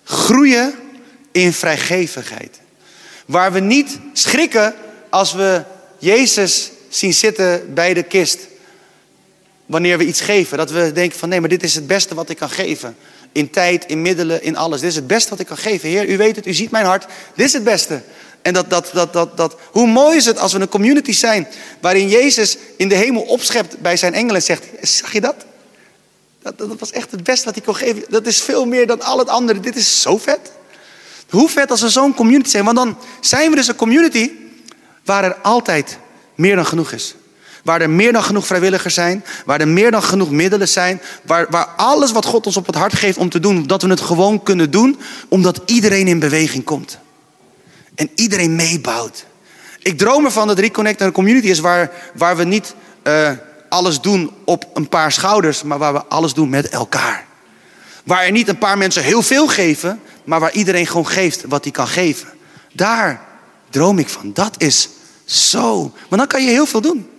[0.04, 0.74] groeien
[1.32, 2.60] in vrijgevigheid.
[3.26, 4.74] Waar we niet schrikken
[5.10, 5.64] als we
[6.00, 8.40] Jezus zien zitten bij de kist.
[9.66, 10.58] Wanneer we iets geven.
[10.58, 12.96] Dat we denken van nee, maar dit is het beste wat ik kan geven.
[13.32, 14.80] In tijd, in middelen, in alles.
[14.80, 15.90] Dit is het beste wat ik kan geven.
[15.90, 17.06] Heer, u weet het, u ziet mijn hart.
[17.36, 18.02] Dit is het beste.
[18.42, 21.48] En dat, dat, dat, dat, dat, hoe mooi is het als we een community zijn
[21.82, 25.36] waarin Jezus in de hemel opschept bij zijn engelen en zegt, zag je dat?
[26.42, 26.58] dat?
[26.58, 28.04] Dat was echt het beste wat hij kon geven.
[28.10, 29.60] Dat is veel meer dan al het andere.
[29.60, 30.52] Dit is zo vet.
[31.30, 32.66] Hoe vet als we zo'n community zijn.
[32.66, 34.32] Want dan zijn we dus een community
[35.10, 35.98] waar er altijd
[36.36, 37.16] meer dan genoeg is.
[37.64, 39.26] Waar er meer dan genoeg vrijwilligers zijn.
[39.46, 41.02] Waar er meer dan genoeg middelen zijn.
[41.22, 43.90] Waar, waar alles wat God ons op het hart geeft om te doen, dat we
[43.90, 45.00] het gewoon kunnen doen.
[45.28, 47.00] Omdat iedereen in beweging komt.
[47.96, 49.26] En iedereen meebouwt.
[49.80, 53.32] Ik droom ervan dat Reconnect een community is waar, waar we niet uh,
[53.70, 55.64] alles doen op een paar schouders.
[55.64, 57.26] Maar waar we alles doen met elkaar.
[58.04, 60.02] Waar er niet een paar mensen heel veel geven.
[60.24, 62.28] Maar waar iedereen gewoon geeft wat hij kan geven.
[62.74, 63.28] Daar
[63.70, 64.34] droom ik van.
[64.34, 64.90] Dat is
[65.32, 65.92] zo.
[66.10, 67.10] Maar dan kan je heel veel doen.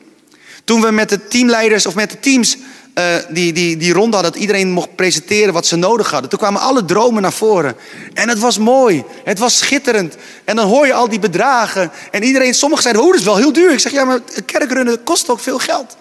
[0.64, 2.56] Toen we met de teamleiders of met de teams
[2.94, 6.30] uh, die, die, die ronde hadden, dat iedereen mocht presenteren wat ze nodig hadden.
[6.30, 7.76] Toen kwamen alle dromen naar voren.
[8.14, 9.04] En het was mooi.
[9.24, 10.16] Het was schitterend.
[10.44, 11.90] En dan hoor je al die bedragen.
[12.10, 13.72] En iedereen, sommigen zeiden, oh, dat is wel heel duur.
[13.72, 15.96] Ik zeg, ja, maar kerkrunnen kost ook veel geld.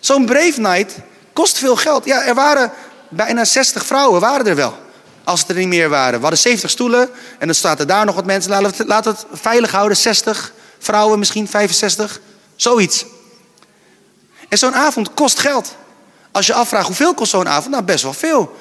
[0.00, 0.94] Zo'n Brave Night
[1.32, 2.04] kost veel geld.
[2.04, 2.72] Ja, er waren
[3.08, 4.74] bijna 60 vrouwen, waren er wel.
[5.24, 6.14] Als het er niet meer waren.
[6.14, 8.50] We hadden 70 stoelen en dan staat er daar nog wat mensen.
[8.50, 12.20] Laten laten we het veilig houden, 60 vrouwen, misschien 65.
[12.56, 13.04] Zoiets.
[14.48, 15.76] En zo'n avond kost geld.
[16.30, 18.56] Als je afvraagt hoeveel kost zo'n avond, nou best wel veel.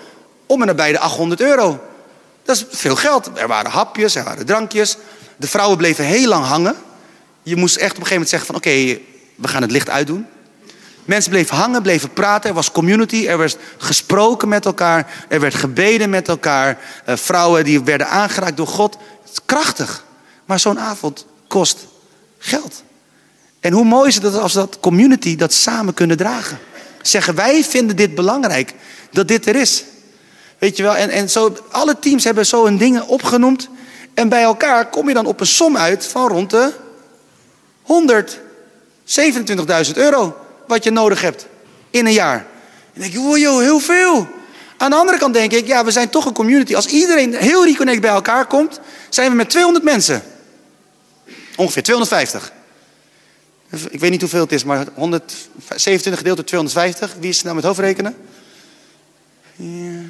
[0.45, 1.79] Om en nabij de 800 euro.
[2.43, 3.29] Dat is veel geld.
[3.34, 4.97] Er waren hapjes, er waren drankjes.
[5.38, 6.75] De vrouwen bleven heel lang hangen.
[7.43, 8.99] Je moest echt op een gegeven moment zeggen van oké,
[9.36, 10.27] we gaan het licht uitdoen.
[11.05, 12.49] Mensen bleven hangen, bleven praten.
[12.49, 15.25] Er was community, er werd gesproken met elkaar.
[15.29, 16.77] Er werd gebeden met elkaar.
[17.10, 18.97] Uh, vrouwen die werden aangeraakt door God.
[19.21, 20.05] Het is krachtig.
[20.45, 21.88] Maar zo'n avond kost
[22.41, 22.84] geld.
[23.60, 26.60] En hoe mooi is het als dat community dat samen kunnen dragen.
[27.01, 28.73] Zeggen wij vinden dit belangrijk,
[29.12, 29.84] dat dit er is.
[30.58, 33.69] Weet je wel, en, en zo, alle teams hebben zo een dingen opgenoemd.
[34.13, 36.71] En bij elkaar kom je dan op een som uit van rond de
[39.88, 40.38] 127.000 euro.
[40.67, 41.47] Wat je nodig hebt
[41.89, 42.45] in een jaar.
[42.93, 44.27] En denk je, wow, joh, heel veel.
[44.77, 46.75] Aan de andere kant denk ik, ja, we zijn toch een community.
[46.75, 50.23] Als iedereen heel Reconnect bij elkaar komt, zijn we met 200 mensen.
[51.62, 52.52] Ongeveer 250.
[53.89, 57.15] Ik weet niet hoeveel het is, maar 127 gedeeld door 250.
[57.19, 58.17] Wie is er nou met hoofdrekenen?
[59.56, 60.02] Ja.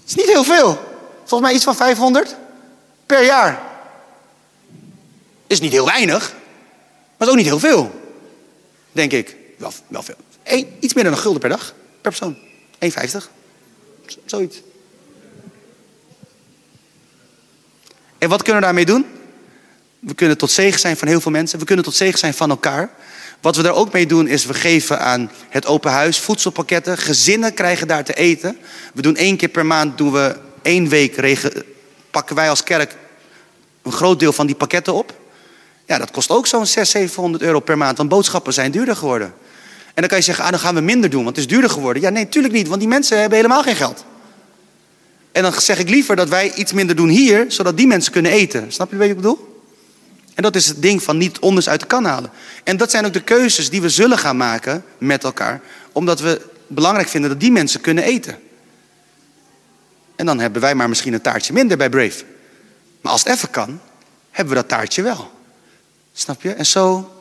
[0.00, 0.74] Het is niet heel veel.
[1.18, 2.36] Volgens mij iets van 500
[3.06, 3.62] per jaar.
[5.46, 6.34] Is niet heel weinig,
[7.16, 8.00] maar is ook niet heel veel.
[8.92, 9.36] Denk ik.
[9.58, 10.16] Wel, wel veel.
[10.42, 12.36] Eén, iets meer dan een gulden per dag, per persoon.
[12.78, 13.30] 1,50.
[14.24, 14.62] Zoiets.
[18.18, 19.15] En wat kunnen we daarmee doen?
[19.98, 21.58] We kunnen tot zegen zijn van heel veel mensen.
[21.58, 22.90] We kunnen tot zegen zijn van elkaar.
[23.40, 26.98] Wat we daar ook mee doen is we geven aan het open huis voedselpakketten.
[26.98, 28.56] Gezinnen krijgen daar te eten.
[28.94, 31.38] We doen één keer per maand doen we één week
[32.10, 32.96] pakken wij als kerk
[33.82, 35.14] een groot deel van die pakketten op.
[35.86, 37.96] Ja, dat kost ook zo'n 600, 700 euro per maand.
[37.96, 39.34] Want boodschappen zijn duurder geworden.
[39.86, 41.70] En dan kan je zeggen, ah, dan gaan we minder doen, want het is duurder
[41.70, 42.02] geworden.
[42.02, 44.04] Ja, nee, natuurlijk niet, want die mensen hebben helemaal geen geld.
[45.32, 48.32] En dan zeg ik liever dat wij iets minder doen hier, zodat die mensen kunnen
[48.32, 48.72] eten.
[48.72, 49.55] Snap je wat ik bedoel?
[50.36, 52.30] En dat is het ding van niet onders uit de kan halen.
[52.64, 55.60] En dat zijn ook de keuzes die we zullen gaan maken met elkaar.
[55.92, 58.38] Omdat we belangrijk vinden dat die mensen kunnen eten.
[60.16, 62.24] En dan hebben wij maar misschien een taartje minder bij Brave.
[63.00, 63.80] Maar als het even kan,
[64.30, 65.30] hebben we dat taartje wel.
[66.12, 66.52] Snap je?
[66.52, 67.14] En zo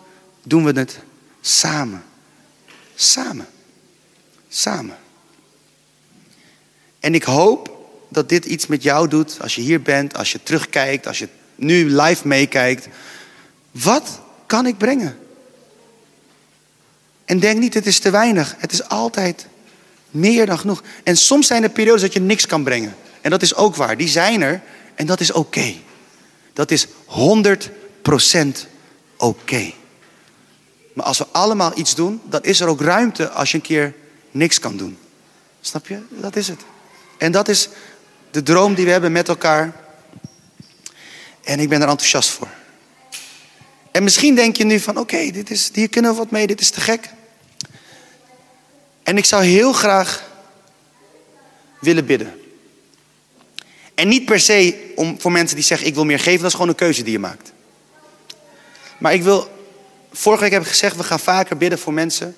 [0.44, 1.00] doen we het
[1.42, 2.04] samen.
[2.96, 3.48] Samen.
[4.50, 4.98] Samen.
[7.00, 10.44] En ik hoop dat dit iets met jou doet als je hier bent, als je
[10.44, 12.88] terugkijkt, als je nu live meekijkt.
[13.72, 15.18] Wat kan ik brengen?
[17.26, 18.56] En denk niet, het is te weinig.
[18.58, 19.48] Het is altijd
[20.12, 20.84] meer dan genoeg.
[21.04, 22.96] En soms zijn er periodes dat je niks kan brengen.
[23.22, 23.98] En dat is ook waar.
[23.98, 24.62] Die zijn er
[24.96, 25.74] en dat is oké.
[26.54, 26.90] Dat is 100%
[29.18, 29.72] oké.
[30.94, 33.94] Maar als we allemaal iets doen, dan is er ook ruimte als je een keer
[34.32, 34.98] niks kan doen.
[35.62, 36.00] Snap je?
[36.10, 36.62] Dat is het.
[37.18, 37.70] En dat is
[38.32, 39.74] de droom die we hebben met elkaar.
[41.46, 42.48] En ik ben er enthousiast voor.
[43.92, 46.62] En misschien denk je nu van oké, dit is hier kunnen we wat mee, dit
[46.62, 47.10] is te gek.
[49.04, 50.30] En ik zou heel graag
[51.80, 52.40] willen bidden.
[53.94, 56.54] En niet per se om, voor mensen die zeggen ik wil meer geven, dat is
[56.54, 57.52] gewoon een keuze die je maakt.
[58.98, 59.50] Maar ik wil,
[60.12, 62.36] vorige week heb ik gezegd we gaan vaker bidden voor mensen.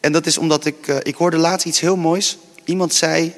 [0.00, 2.38] En dat is omdat ik, uh, ik hoorde laatst iets heel moois.
[2.64, 3.34] Iemand zei,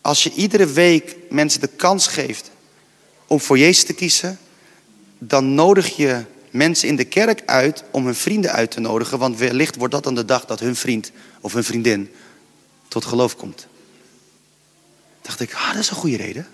[0.00, 2.50] als je iedere week mensen de kans geeft
[3.34, 4.38] om voor Jezus te kiezen,
[5.18, 9.18] dan nodig je mensen in de kerk uit om hun vrienden uit te nodigen.
[9.18, 12.10] Want wellicht wordt dat dan de dag dat hun vriend of hun vriendin
[12.88, 13.66] tot geloof komt.
[15.22, 16.46] Dacht ik, ah, dat is een goede reden.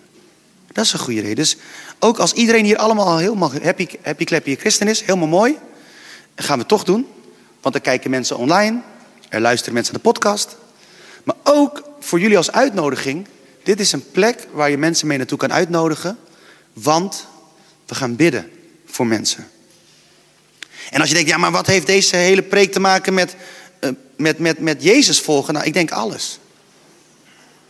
[0.72, 1.36] Dat is een goede reden.
[1.36, 1.56] Dus
[1.98, 5.58] ook als iedereen hier allemaal helemaal happy, happy clappy christen is, helemaal mooi.
[6.34, 7.06] gaan we toch doen.
[7.60, 8.80] Want dan kijken mensen online.
[9.28, 10.56] Er luisteren mensen naar de podcast.
[11.24, 13.26] Maar ook voor jullie als uitnodiging.
[13.62, 16.18] Dit is een plek waar je mensen mee naartoe kan uitnodigen.
[16.72, 17.26] Want
[17.86, 18.50] we gaan bidden
[18.86, 19.48] voor mensen.
[20.90, 23.34] En als je denkt, ja, maar wat heeft deze hele preek te maken met,
[23.80, 25.54] uh, met, met, met Jezus volgen?
[25.54, 26.38] Nou, ik denk alles.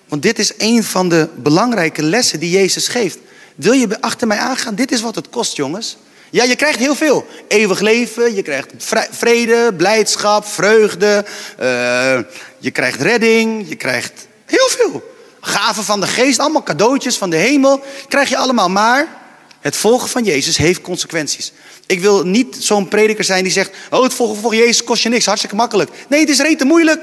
[0.09, 3.19] Want dit is een van de belangrijke lessen die Jezus geeft.
[3.55, 4.75] Wil je achter mij aangaan?
[4.75, 5.97] Dit is wat het kost, jongens.
[6.31, 7.27] Ja, je krijgt heel veel.
[7.49, 8.73] Eeuwig leven, je krijgt
[9.11, 11.25] vrede, blijdschap, vreugde.
[11.61, 12.19] Uh,
[12.59, 15.10] je krijgt redding, je krijgt heel veel.
[15.41, 17.83] Gaven van de geest, allemaal cadeautjes van de hemel.
[18.09, 19.19] Krijg je allemaal, maar
[19.61, 21.53] het volgen van Jezus heeft consequenties.
[21.87, 23.71] Ik wil niet zo'n prediker zijn die zegt...
[23.91, 25.91] oh, het volgen van Jezus kost je niks, hartstikke makkelijk.
[26.09, 27.03] Nee, het is rete moeilijk.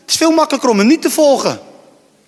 [0.00, 1.60] Het is veel makkelijker om hem niet te volgen.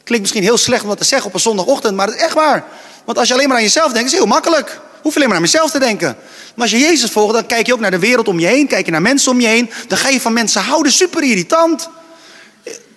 [0.05, 1.97] Klinkt misschien heel slecht om dat te zeggen op een zondagochtend...
[1.97, 2.65] maar het is echt waar.
[3.05, 4.81] Want als je alleen maar aan jezelf denkt, is het heel makkelijk.
[5.03, 6.17] Hoef je alleen maar aan jezelf te denken.
[6.55, 8.67] Maar als je Jezus volgt, dan kijk je ook naar de wereld om je heen.
[8.67, 9.71] Kijk je naar mensen om je heen.
[9.89, 10.93] Dan ga je van mensen houden.
[10.93, 11.89] Super irritant.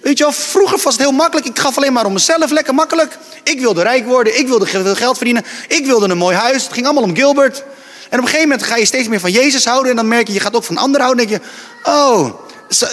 [0.02, 1.48] Weet je wel, vroeger was het heel makkelijk.
[1.48, 3.18] Ik gaf alleen maar om mezelf, lekker makkelijk.
[3.44, 5.46] Ik wilde rijk worden, ik wilde geld verdienen.
[5.68, 6.64] Ik wilde een mooi huis.
[6.64, 7.64] Het ging allemaal om Gilbert.
[8.10, 9.90] En op een gegeven moment ga je steeds meer van Jezus houden.
[9.90, 11.26] En dan merk je, je gaat ook van anderen houden.
[11.26, 11.50] En denk je,
[11.92, 12.34] oh,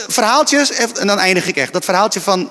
[0.09, 0.71] verhaaltjes.
[0.71, 1.73] En dan eindig ik echt.
[1.73, 2.51] Dat verhaaltje van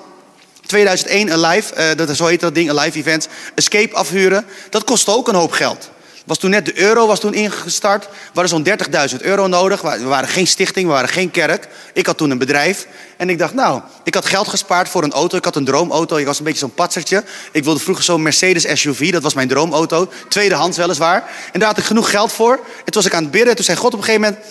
[0.66, 3.26] 2001 Alive, uh, dat, zo heet dat ding, Alive Events.
[3.54, 4.46] Escape afhuren.
[4.70, 5.90] Dat kostte ook een hoop geld
[6.26, 8.04] was toen net de euro was toen ingestart.
[8.04, 9.80] We hadden zo'n 30.000 euro nodig.
[9.80, 11.68] We waren geen stichting, we waren geen kerk.
[11.92, 12.86] Ik had toen een bedrijf.
[13.16, 15.36] En ik dacht, nou, ik had geld gespaard voor een auto.
[15.36, 16.16] Ik had een droomauto.
[16.16, 17.24] Ik was een beetje zo'n patsertje.
[17.52, 19.12] Ik wilde vroeger zo'n Mercedes SUV.
[19.12, 20.10] Dat was mijn droomauto.
[20.28, 21.30] Tweedehands weliswaar.
[21.52, 22.52] En daar had ik genoeg geld voor.
[22.52, 23.50] En toen was ik aan het bidden.
[23.50, 24.46] En toen zei God op een gegeven moment...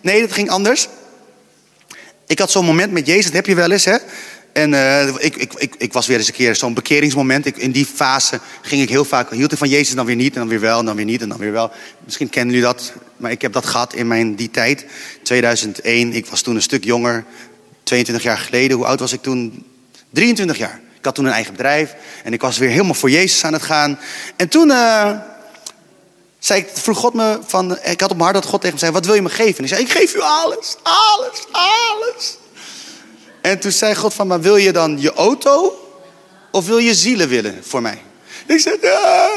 [0.00, 0.88] Nee, dat ging anders.
[2.26, 3.24] Ik had zo'n moment met Jezus.
[3.24, 3.96] Dat heb je wel eens, hè?
[4.52, 7.58] En uh, ik, ik, ik, ik, was weer eens een keer zo'n bekeringsmoment.
[7.58, 10.38] In die fase ging ik heel vaak, hield ik van Jezus dan weer niet, en
[10.38, 11.70] dan weer wel, en dan weer niet, en dan weer wel.
[12.04, 14.86] Misschien kennen jullie dat, maar ik heb dat gehad in mijn die tijd.
[15.22, 17.24] 2001, ik was toen een stuk jonger,
[17.82, 18.76] 22 jaar geleden.
[18.76, 19.64] Hoe oud was ik toen?
[20.10, 20.80] 23 jaar.
[20.98, 23.62] Ik had toen een eigen bedrijf en ik was weer helemaal voor Jezus aan het
[23.62, 23.98] gaan.
[24.36, 25.10] En toen uh,
[26.38, 28.80] zei ik, vroeg God me van, ik had op mijn hart dat God tegen me
[28.80, 29.56] zei, wat wil je me geven?
[29.56, 32.36] En ik zei, ik geef u alles, alles, alles.
[33.42, 35.78] En toen zei God van, maar wil je dan je auto
[36.50, 38.02] of wil je zielen willen voor mij?
[38.46, 39.30] Ik zei, ja,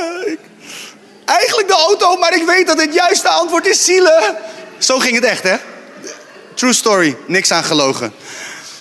[1.25, 4.37] eigenlijk de auto, maar ik weet dat het juiste antwoord is zielen.
[4.77, 5.55] Zo ging het echt, hè?
[6.53, 8.13] True story, niks aan gelogen.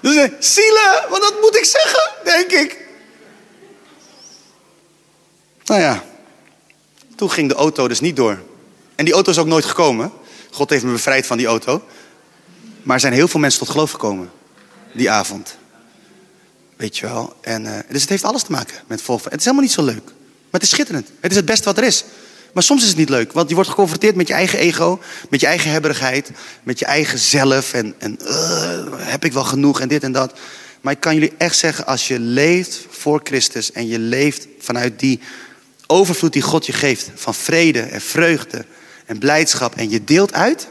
[0.03, 2.79] Dus eh, zielen, want dat moet ik zeggen, denk ik.
[5.65, 6.05] Nou ja,
[7.17, 8.43] toen ging de auto dus niet door.
[8.95, 10.13] En die auto is ook nooit gekomen.
[10.51, 11.83] God heeft me bevrijd van die auto.
[12.83, 14.31] Maar er zijn heel veel mensen tot geloof gekomen
[14.95, 15.57] die avond.
[16.77, 17.37] Weet je wel.
[17.41, 19.31] En, uh, dus het heeft alles te maken met volgen.
[19.31, 20.05] Het is helemaal niet zo leuk.
[20.05, 21.11] Maar het is schitterend.
[21.21, 22.05] Het is het beste wat er is.
[22.53, 23.33] Maar soms is het niet leuk.
[23.33, 25.01] Want je wordt geconfronteerd met je eigen ego.
[25.31, 26.31] Met je eigen hebberigheid.
[26.63, 27.73] Met je eigen zelf.
[27.73, 30.39] En, en uh, heb ik wel genoeg en dit en dat.
[30.81, 31.87] Maar ik kan jullie echt zeggen.
[31.87, 33.73] Als je leeft voor Christus.
[33.73, 35.21] En je leeft vanuit die
[35.87, 37.11] overvloed die God je geeft.
[37.15, 38.65] Van vrede en vreugde
[39.07, 39.77] en blijdschap.
[39.77, 40.69] En je deelt uit.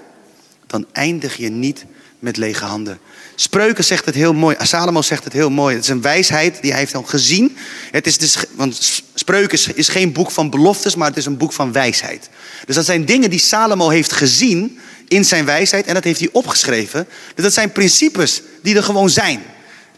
[0.67, 1.86] Dan eindig je niet
[2.19, 2.99] met lege handen.
[3.35, 4.55] Spreuken zegt het heel mooi.
[4.59, 5.75] Salomo zegt het heel mooi.
[5.75, 7.57] Het is een wijsheid die hij heeft al gezien.
[7.91, 11.53] Het is dus, want Spreuken is geen boek van beloftes, maar het is een boek
[11.53, 12.29] van wijsheid.
[12.65, 16.29] Dus dat zijn dingen die Salomo heeft gezien in zijn wijsheid en dat heeft hij
[16.31, 17.07] opgeschreven.
[17.35, 19.43] Dus dat zijn principes die er gewoon zijn.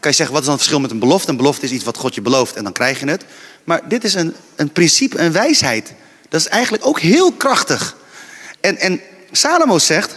[0.00, 1.30] Kan je zeggen, wat is dan het verschil met een belofte?
[1.30, 3.24] Een belofte is iets wat God je belooft en dan krijg je het.
[3.64, 5.92] Maar dit is een, een principe, een wijsheid.
[6.28, 7.96] Dat is eigenlijk ook heel krachtig.
[8.60, 10.16] En, en Salomo zegt,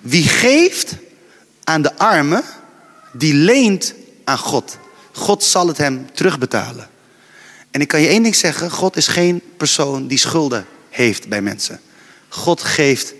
[0.00, 0.94] wie geeft
[1.68, 2.42] aan de armen,
[3.12, 4.78] die leent aan God.
[5.12, 6.88] God zal het hem terugbetalen.
[7.70, 11.42] En ik kan je één ding zeggen, God is geen persoon die schulden heeft bij
[11.42, 11.80] mensen.
[12.28, 13.14] God geeft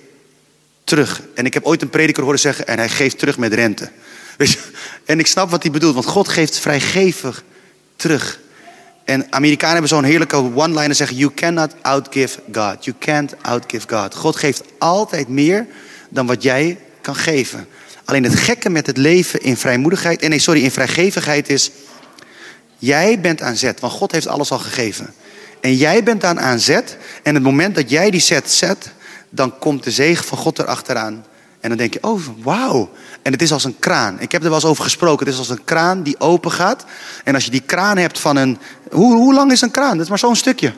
[0.84, 1.22] terug.
[1.34, 3.90] En ik heb ooit een prediker horen zeggen, en hij geeft terug met rente.
[5.04, 7.42] En ik snap wat hij bedoelt, want God geeft vrijgevig
[7.96, 8.40] terug.
[9.04, 12.84] En Amerikanen hebben zo'n heerlijke one-liner zeggen: You cannot outgive God.
[12.84, 14.14] You can't outgive God.
[14.14, 15.66] God geeft altijd meer
[16.08, 17.68] dan wat jij kan geven.
[18.09, 21.71] Alleen het gekke met het leven in vrijmoedigheid, en nee, sorry, in vrijgevigheid is:
[22.79, 25.14] jij bent aan zet, want God heeft alles al gegeven.
[25.61, 28.92] En jij bent dan aan zet, en het moment dat jij die zet zet,
[29.31, 31.25] dan komt de zegen van God erachteraan.
[31.61, 32.90] En dan denk je, oh wauw.
[33.23, 34.21] En het is als een kraan.
[34.21, 35.27] Ik heb er wel eens over gesproken.
[35.27, 36.85] Het is als een kraan die open gaat.
[37.25, 38.59] En als je die kraan hebt van een.
[38.90, 39.92] Hoe, hoe lang is een kraan?
[39.92, 40.73] Dat is maar zo'n stukje.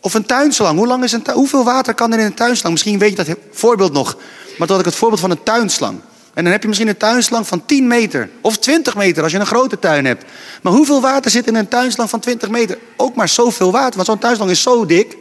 [0.00, 0.78] Of een tuinslang.
[0.78, 2.72] Hoe lang is een Hoeveel water kan er in een tuinslang?
[2.72, 4.16] Misschien weet je dat voorbeeld nog.
[4.58, 6.00] Maar had ik het voorbeeld van een tuinslang.
[6.38, 8.30] En dan heb je misschien een tuinslang van 10 meter.
[8.40, 10.24] Of 20 meter als je een grote tuin hebt.
[10.62, 12.78] Maar hoeveel water zit in een tuinslang van 20 meter?
[12.96, 13.94] Ook maar zoveel water.
[13.94, 15.16] Want zo'n tuinslang is zo dik.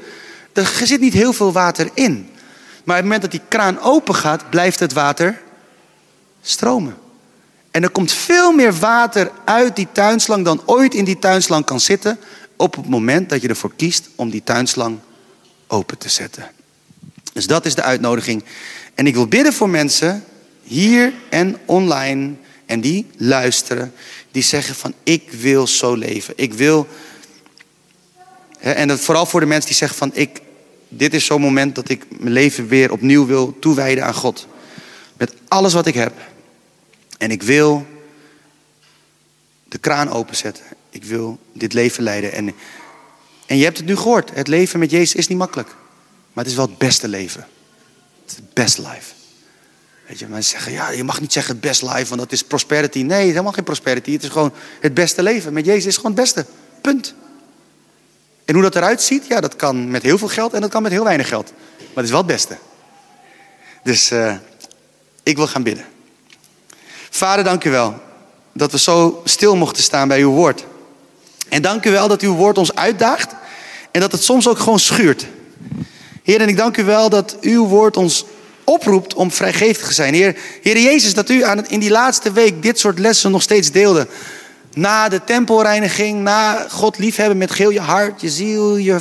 [0.53, 2.29] Er zit niet heel veel water in.
[2.83, 5.41] Maar op het moment dat die kraan open gaat, blijft het water
[6.41, 6.97] stromen.
[7.71, 11.79] En er komt veel meer water uit die tuinslang dan ooit in die tuinslang kan
[11.79, 12.19] zitten.
[12.55, 14.99] Op het moment dat je ervoor kiest om die tuinslang
[15.67, 16.51] open te zetten.
[17.33, 18.43] Dus dat is de uitnodiging.
[18.95, 20.23] En ik wil bidden voor mensen
[20.67, 22.33] hier en online
[22.65, 23.93] en die luisteren,
[24.31, 26.33] die zeggen van ik wil zo leven.
[26.37, 26.87] Ik wil,
[28.59, 30.41] en dat vooral voor de mensen die zeggen van ik,
[30.89, 34.47] dit is zo'n moment dat ik mijn leven weer opnieuw wil toewijden aan God.
[35.17, 36.13] Met alles wat ik heb.
[37.17, 37.85] En ik wil
[39.67, 40.63] de kraan openzetten.
[40.89, 42.33] Ik wil dit leven leiden.
[42.33, 42.53] En,
[43.45, 44.31] en je hebt het nu gehoord.
[44.33, 45.75] Het leven met Jezus is niet makkelijk.
[46.33, 47.47] Maar het is wel het beste leven.
[48.21, 49.16] Het is het best life.
[50.07, 52.43] Weet je, mensen zeggen, ja, je mag niet zeggen het best life, want dat is
[52.43, 53.01] prosperity.
[53.01, 54.11] Nee, helemaal geen prosperity.
[54.11, 55.53] Het is gewoon het beste leven.
[55.53, 56.45] Met Jezus is gewoon het beste.
[56.81, 57.13] Punt.
[58.45, 60.81] En hoe dat eruit ziet, ja, dat kan met heel veel geld en dat kan
[60.81, 61.53] met heel weinig geld.
[61.77, 62.57] Maar het is wel het beste.
[63.83, 64.35] Dus uh,
[65.23, 65.85] ik wil gaan bidden.
[67.09, 68.01] Vader, dank u wel
[68.53, 70.65] dat we zo stil mochten staan bij uw woord.
[71.49, 73.31] En dank u wel dat uw woord ons uitdaagt
[73.91, 75.25] en dat het soms ook gewoon schuurt.
[76.23, 78.25] Heer, en ik dank u wel dat uw woord ons
[78.69, 80.13] oproept om vrijgevig te zijn.
[80.13, 83.71] Heer, Heer Jezus, dat u aan in die laatste week dit soort lessen nog steeds
[83.71, 84.07] deelde.
[84.73, 88.99] Na de tempelreiniging, na God liefhebben met geel je hart, je ziel, je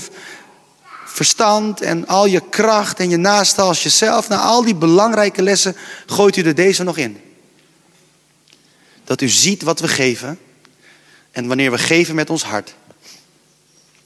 [1.05, 4.29] verstand en al je kracht en je naaste als jezelf.
[4.29, 5.77] Na al die belangrijke lessen
[6.07, 7.21] gooit u er deze nog in.
[9.05, 10.39] Dat u ziet wat we geven
[11.33, 12.75] en wanneer we geven met ons hart.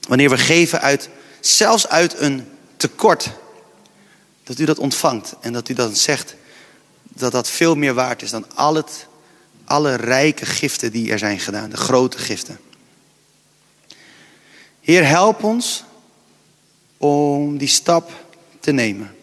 [0.07, 2.47] Wanneer we geven uit, zelfs uit een
[2.77, 3.29] tekort.
[4.51, 6.35] Dat u dat ontvangt en dat u dan zegt
[7.03, 9.07] dat dat veel meer waard is dan al het
[9.65, 12.59] alle rijke giften die er zijn gedaan, de grote giften.
[14.81, 15.83] Heer, help ons
[16.97, 18.11] om die stap
[18.59, 19.15] te nemen.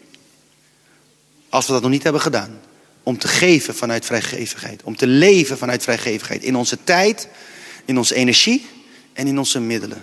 [1.48, 2.60] Als we dat nog niet hebben gedaan.
[3.02, 4.82] Om te geven vanuit vrijgevigheid.
[4.82, 6.42] Om te leven vanuit vrijgevigheid.
[6.42, 7.28] In onze tijd,
[7.84, 8.66] in onze energie
[9.12, 10.02] en in onze middelen.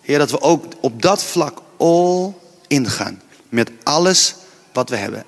[0.00, 2.32] Heer, dat we ook op dat vlak all
[2.66, 3.22] ingaan.
[3.48, 4.34] Met alles
[4.72, 5.24] wat we hebben.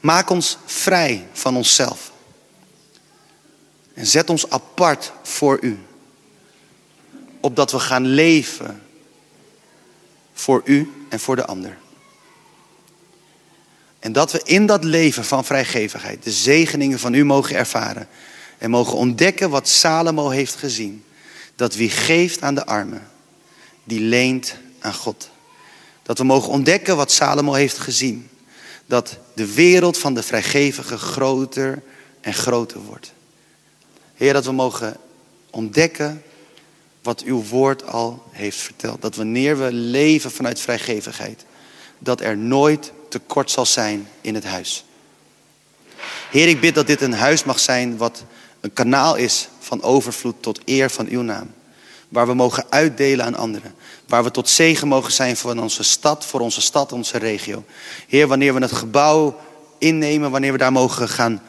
[0.00, 2.12] Maak ons vrij van onszelf.
[3.94, 5.78] En zet ons apart voor u.
[7.40, 8.82] Opdat we gaan leven
[10.32, 11.78] voor u en voor de ander.
[13.98, 18.08] En dat we in dat leven van vrijgevigheid de zegeningen van u mogen ervaren.
[18.58, 21.04] En mogen ontdekken wat Salomo heeft gezien.
[21.56, 23.10] Dat wie geeft aan de armen,
[23.84, 25.30] die leent aan God.
[26.02, 28.28] Dat we mogen ontdekken wat Salomo heeft gezien.
[28.90, 31.82] Dat de wereld van de vrijgevigen groter
[32.20, 33.12] en groter wordt.
[34.14, 34.96] Heer, dat we mogen
[35.50, 36.22] ontdekken
[37.02, 39.02] wat uw woord al heeft verteld.
[39.02, 41.44] Dat wanneer we leven vanuit vrijgevigheid,
[41.98, 44.84] dat er nooit tekort zal zijn in het huis.
[46.30, 48.24] Heer, ik bid dat dit een huis mag zijn wat
[48.60, 51.52] een kanaal is van overvloed tot eer van uw naam.
[52.10, 53.74] Waar we mogen uitdelen aan anderen.
[54.06, 57.64] Waar we tot zegen mogen zijn voor onze stad, voor onze stad, onze regio.
[58.08, 59.38] Heer, wanneer we het gebouw
[59.78, 61.42] innemen, wanneer we daar mogen gaan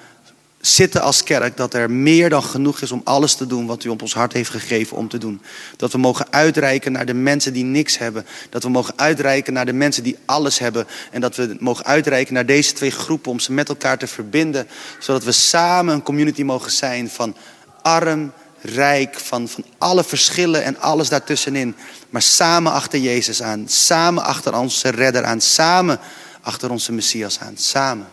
[0.62, 3.89] zitten als kerk dat er meer dan genoeg is om alles te doen wat u
[3.89, 5.41] op ons hart heeft gegeven om te doen.
[5.78, 8.26] Dat we mogen uitreiken naar de mensen die niks hebben.
[8.49, 10.88] Dat we mogen uitreiken naar de mensen die alles hebben.
[11.12, 14.68] En dat we mogen uitreiken naar deze twee groepen om ze met elkaar te verbinden.
[14.99, 17.36] Zodat we samen een community mogen zijn van
[17.82, 18.32] arm,
[18.62, 21.76] rijk, van, van alle verschillen en alles daartussenin.
[22.09, 25.99] Maar samen achter Jezus aan, samen achter onze redder aan, samen
[26.41, 28.07] achter onze Messias aan, samen.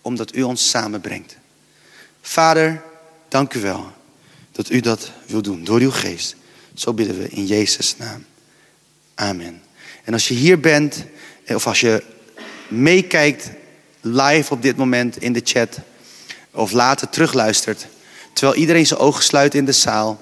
[0.00, 1.36] Omdat u ons samenbrengt.
[2.22, 2.82] Vader,
[3.28, 3.92] dank u wel
[4.52, 6.36] dat u dat wil doen door uw geest.
[6.74, 8.24] Zo bidden we in Jezus' naam.
[9.14, 9.62] Amen.
[10.04, 11.04] En als je hier bent,
[11.44, 12.02] eh, of als je
[12.68, 13.50] meekijkt
[14.00, 15.78] live op dit moment in de chat,
[16.50, 17.86] of later terugluistert,
[18.32, 20.20] terwijl iedereen zijn ogen sluit in de zaal,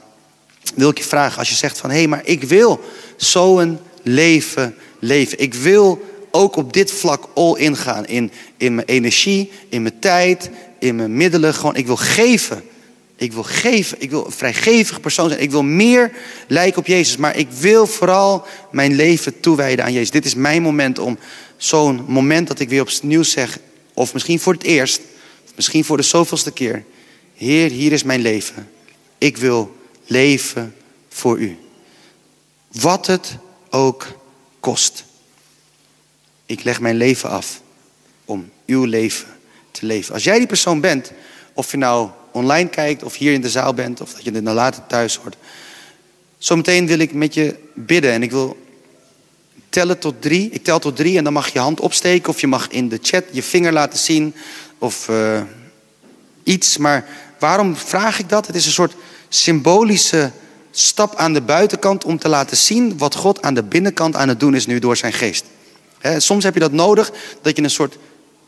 [0.74, 2.80] wil ik je vragen, als je zegt van hé, hey, maar ik wil
[3.16, 5.38] zo'n leven leven.
[5.38, 8.06] Ik wil ook op dit vlak all in gaan.
[8.06, 11.54] In, in mijn energie, in mijn tijd, in mijn middelen.
[11.54, 12.62] Gewoon, ik wil geven.
[13.16, 14.00] Ik wil geven.
[14.00, 15.42] Ik wil een vrijgevig persoon zijn.
[15.42, 16.12] Ik wil meer
[16.48, 17.16] lijken op Jezus.
[17.16, 20.10] Maar ik wil vooral mijn leven toewijden aan Jezus.
[20.10, 21.18] Dit is mijn moment om
[21.56, 23.58] zo'n moment dat ik weer opnieuw zeg.
[23.94, 25.00] Of misschien voor het eerst.
[25.56, 26.84] Misschien voor de zoveelste keer.
[27.40, 28.70] Heer, hier is mijn leven.
[29.18, 29.76] Ik wil
[30.06, 30.74] leven
[31.08, 31.58] voor u.
[32.72, 33.36] Wat het
[33.70, 34.06] ook
[34.60, 35.04] kost.
[36.46, 37.60] Ik leg mijn leven af
[38.24, 39.28] om uw leven
[39.70, 40.14] te leven.
[40.14, 41.12] Als jij die persoon bent,
[41.52, 44.42] of je nou online kijkt, of hier in de zaal bent, of dat je dit
[44.42, 45.36] nou later thuis hoort.
[46.38, 48.56] Zometeen wil ik met je bidden en ik wil
[49.68, 50.50] tellen tot drie.
[50.50, 52.98] Ik tel tot drie en dan mag je hand opsteken of je mag in de
[53.02, 54.34] chat je vinger laten zien
[54.78, 55.42] of uh,
[56.42, 56.76] iets.
[56.76, 58.46] Maar waarom vraag ik dat?
[58.46, 58.94] Het is een soort
[59.28, 60.30] symbolische
[60.70, 64.40] stap aan de buitenkant om te laten zien wat God aan de binnenkant aan het
[64.40, 65.44] doen is nu door zijn geest.
[66.16, 67.12] soms heb je dat nodig,
[67.42, 67.98] dat je een soort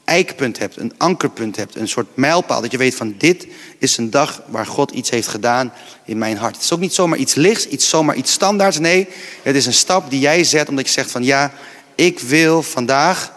[0.04, 2.60] eikpunt hebt, een ankerpunt hebt, een soort mijlpaal.
[2.60, 3.46] Dat je weet van dit
[3.78, 5.72] is een dag waar God iets heeft gedaan
[6.04, 6.54] in mijn hart.
[6.54, 8.78] Het is ook niet zomaar iets lichts, iets zomaar iets standaards.
[8.78, 9.08] Nee,
[9.42, 11.52] het is een stap die jij zet omdat je zegt van ja,
[11.94, 13.32] ik wil vandaag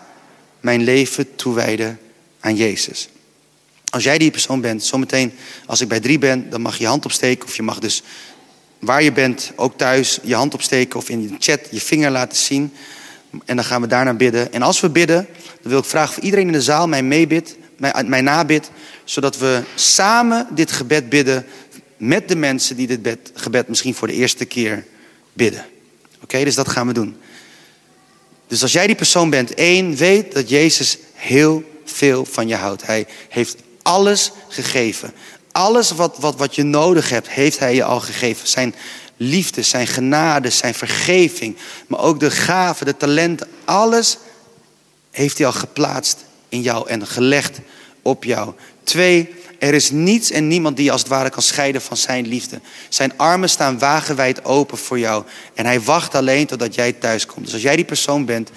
[0.60, 2.00] mijn leven toewijden
[2.40, 3.10] aan Jezus.
[3.96, 5.34] Als jij die persoon bent, zometeen
[5.66, 7.48] als ik bij drie ben, dan mag je je hand opsteken.
[7.48, 8.04] Of je mag dus
[8.80, 12.38] waar je bent, ook thuis, je hand opsteken of in de chat je vinger laten
[12.38, 12.74] zien.
[13.46, 14.54] En dan gaan we daarna bidden.
[14.54, 15.28] En als we bidden,
[15.62, 18.72] dan wil ik vragen of iedereen in de zaal mij meebidt, mij, mij nabidt.
[19.04, 21.46] Zodat we samen dit gebed bidden
[21.98, 24.86] met de mensen die dit gebed misschien voor de eerste keer
[25.34, 25.66] bidden.
[26.24, 27.18] Oké, dus dat gaan we doen.
[28.48, 32.86] Dus als jij die persoon bent, één, weet dat Jezus heel veel van je houdt.
[32.86, 35.14] Hij heeft alles gegeven.
[35.52, 38.48] Alles wat, wat, wat je nodig hebt, heeft Hij je al gegeven.
[38.48, 38.76] Zijn
[39.18, 41.58] liefde, zijn genade, zijn vergeving.
[41.88, 43.48] Maar ook de gaven, de talenten.
[43.66, 44.18] Alles
[45.12, 47.60] heeft Hij al geplaatst in jou en gelegd
[48.02, 48.54] op jou.
[48.84, 52.62] Twee, er is niets en niemand die als het ware kan scheiden van zijn liefde.
[52.90, 55.24] Zijn armen staan wagenwijd open voor jou.
[55.54, 57.46] En hij wacht alleen totdat jij thuis komt.
[57.46, 58.50] Dus als jij die persoon bent,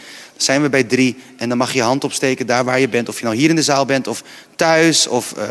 [0.42, 1.16] zijn we bij drie.
[1.36, 3.08] En dan mag je je hand opsteken daar waar je bent.
[3.08, 4.22] Of je nou hier in de zaal bent of
[4.56, 5.44] thuis of uh,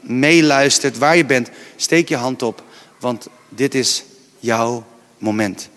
[0.00, 0.98] meeluistert.
[0.98, 2.64] Waar je bent, steek je hand op.
[3.00, 4.04] Want dit is
[4.38, 4.86] jouw
[5.18, 5.68] moment.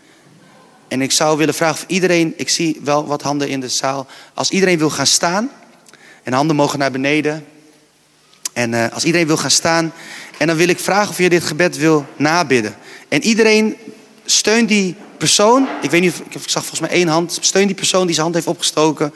[0.88, 4.07] En ik zou willen vragen of iedereen, ik zie wel wat handen in de zaal.
[4.34, 5.51] Als iedereen wil gaan staan.
[6.24, 7.45] En handen mogen naar beneden.
[8.53, 9.93] En uh, als iedereen wil gaan staan.
[10.38, 12.76] En dan wil ik vragen of je dit gebed wil nabidden.
[13.07, 13.76] En iedereen
[14.26, 15.68] steunt die persoon.
[15.82, 17.38] Ik weet niet, of, ik zag volgens mij één hand.
[17.41, 19.13] Steun die persoon die zijn hand heeft opgestoken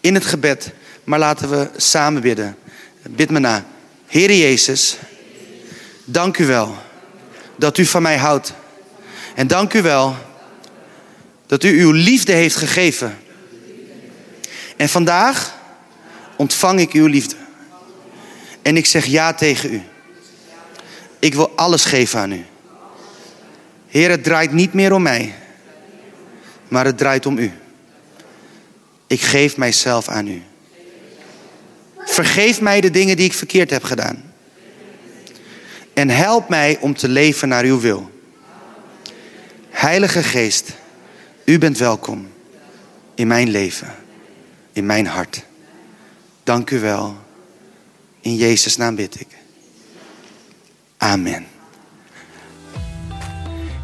[0.00, 0.72] in het gebed.
[1.04, 2.56] Maar laten we samen bidden.
[3.02, 3.64] Bid me na.
[4.06, 4.96] Heer Jezus,
[6.04, 6.76] dank u wel
[7.56, 8.52] dat u van mij houdt.
[9.34, 10.16] En dank u wel
[11.46, 13.18] dat u uw liefde heeft gegeven.
[14.76, 15.54] En vandaag
[16.36, 17.36] ontvang ik uw liefde.
[18.62, 19.82] En ik zeg ja tegen u.
[21.18, 22.44] Ik wil alles geven aan u.
[23.90, 25.34] Heer, het draait niet meer om mij,
[26.68, 27.52] maar het draait om u.
[29.06, 30.42] Ik geef mijzelf aan u.
[31.98, 34.32] Vergeef mij de dingen die ik verkeerd heb gedaan.
[35.94, 38.10] En help mij om te leven naar uw wil.
[39.70, 40.72] Heilige Geest,
[41.44, 42.28] u bent welkom
[43.14, 43.94] in mijn leven,
[44.72, 45.44] in mijn hart.
[46.44, 47.16] Dank u wel.
[48.20, 49.28] In Jezus' naam bid ik.
[50.96, 51.46] Amen.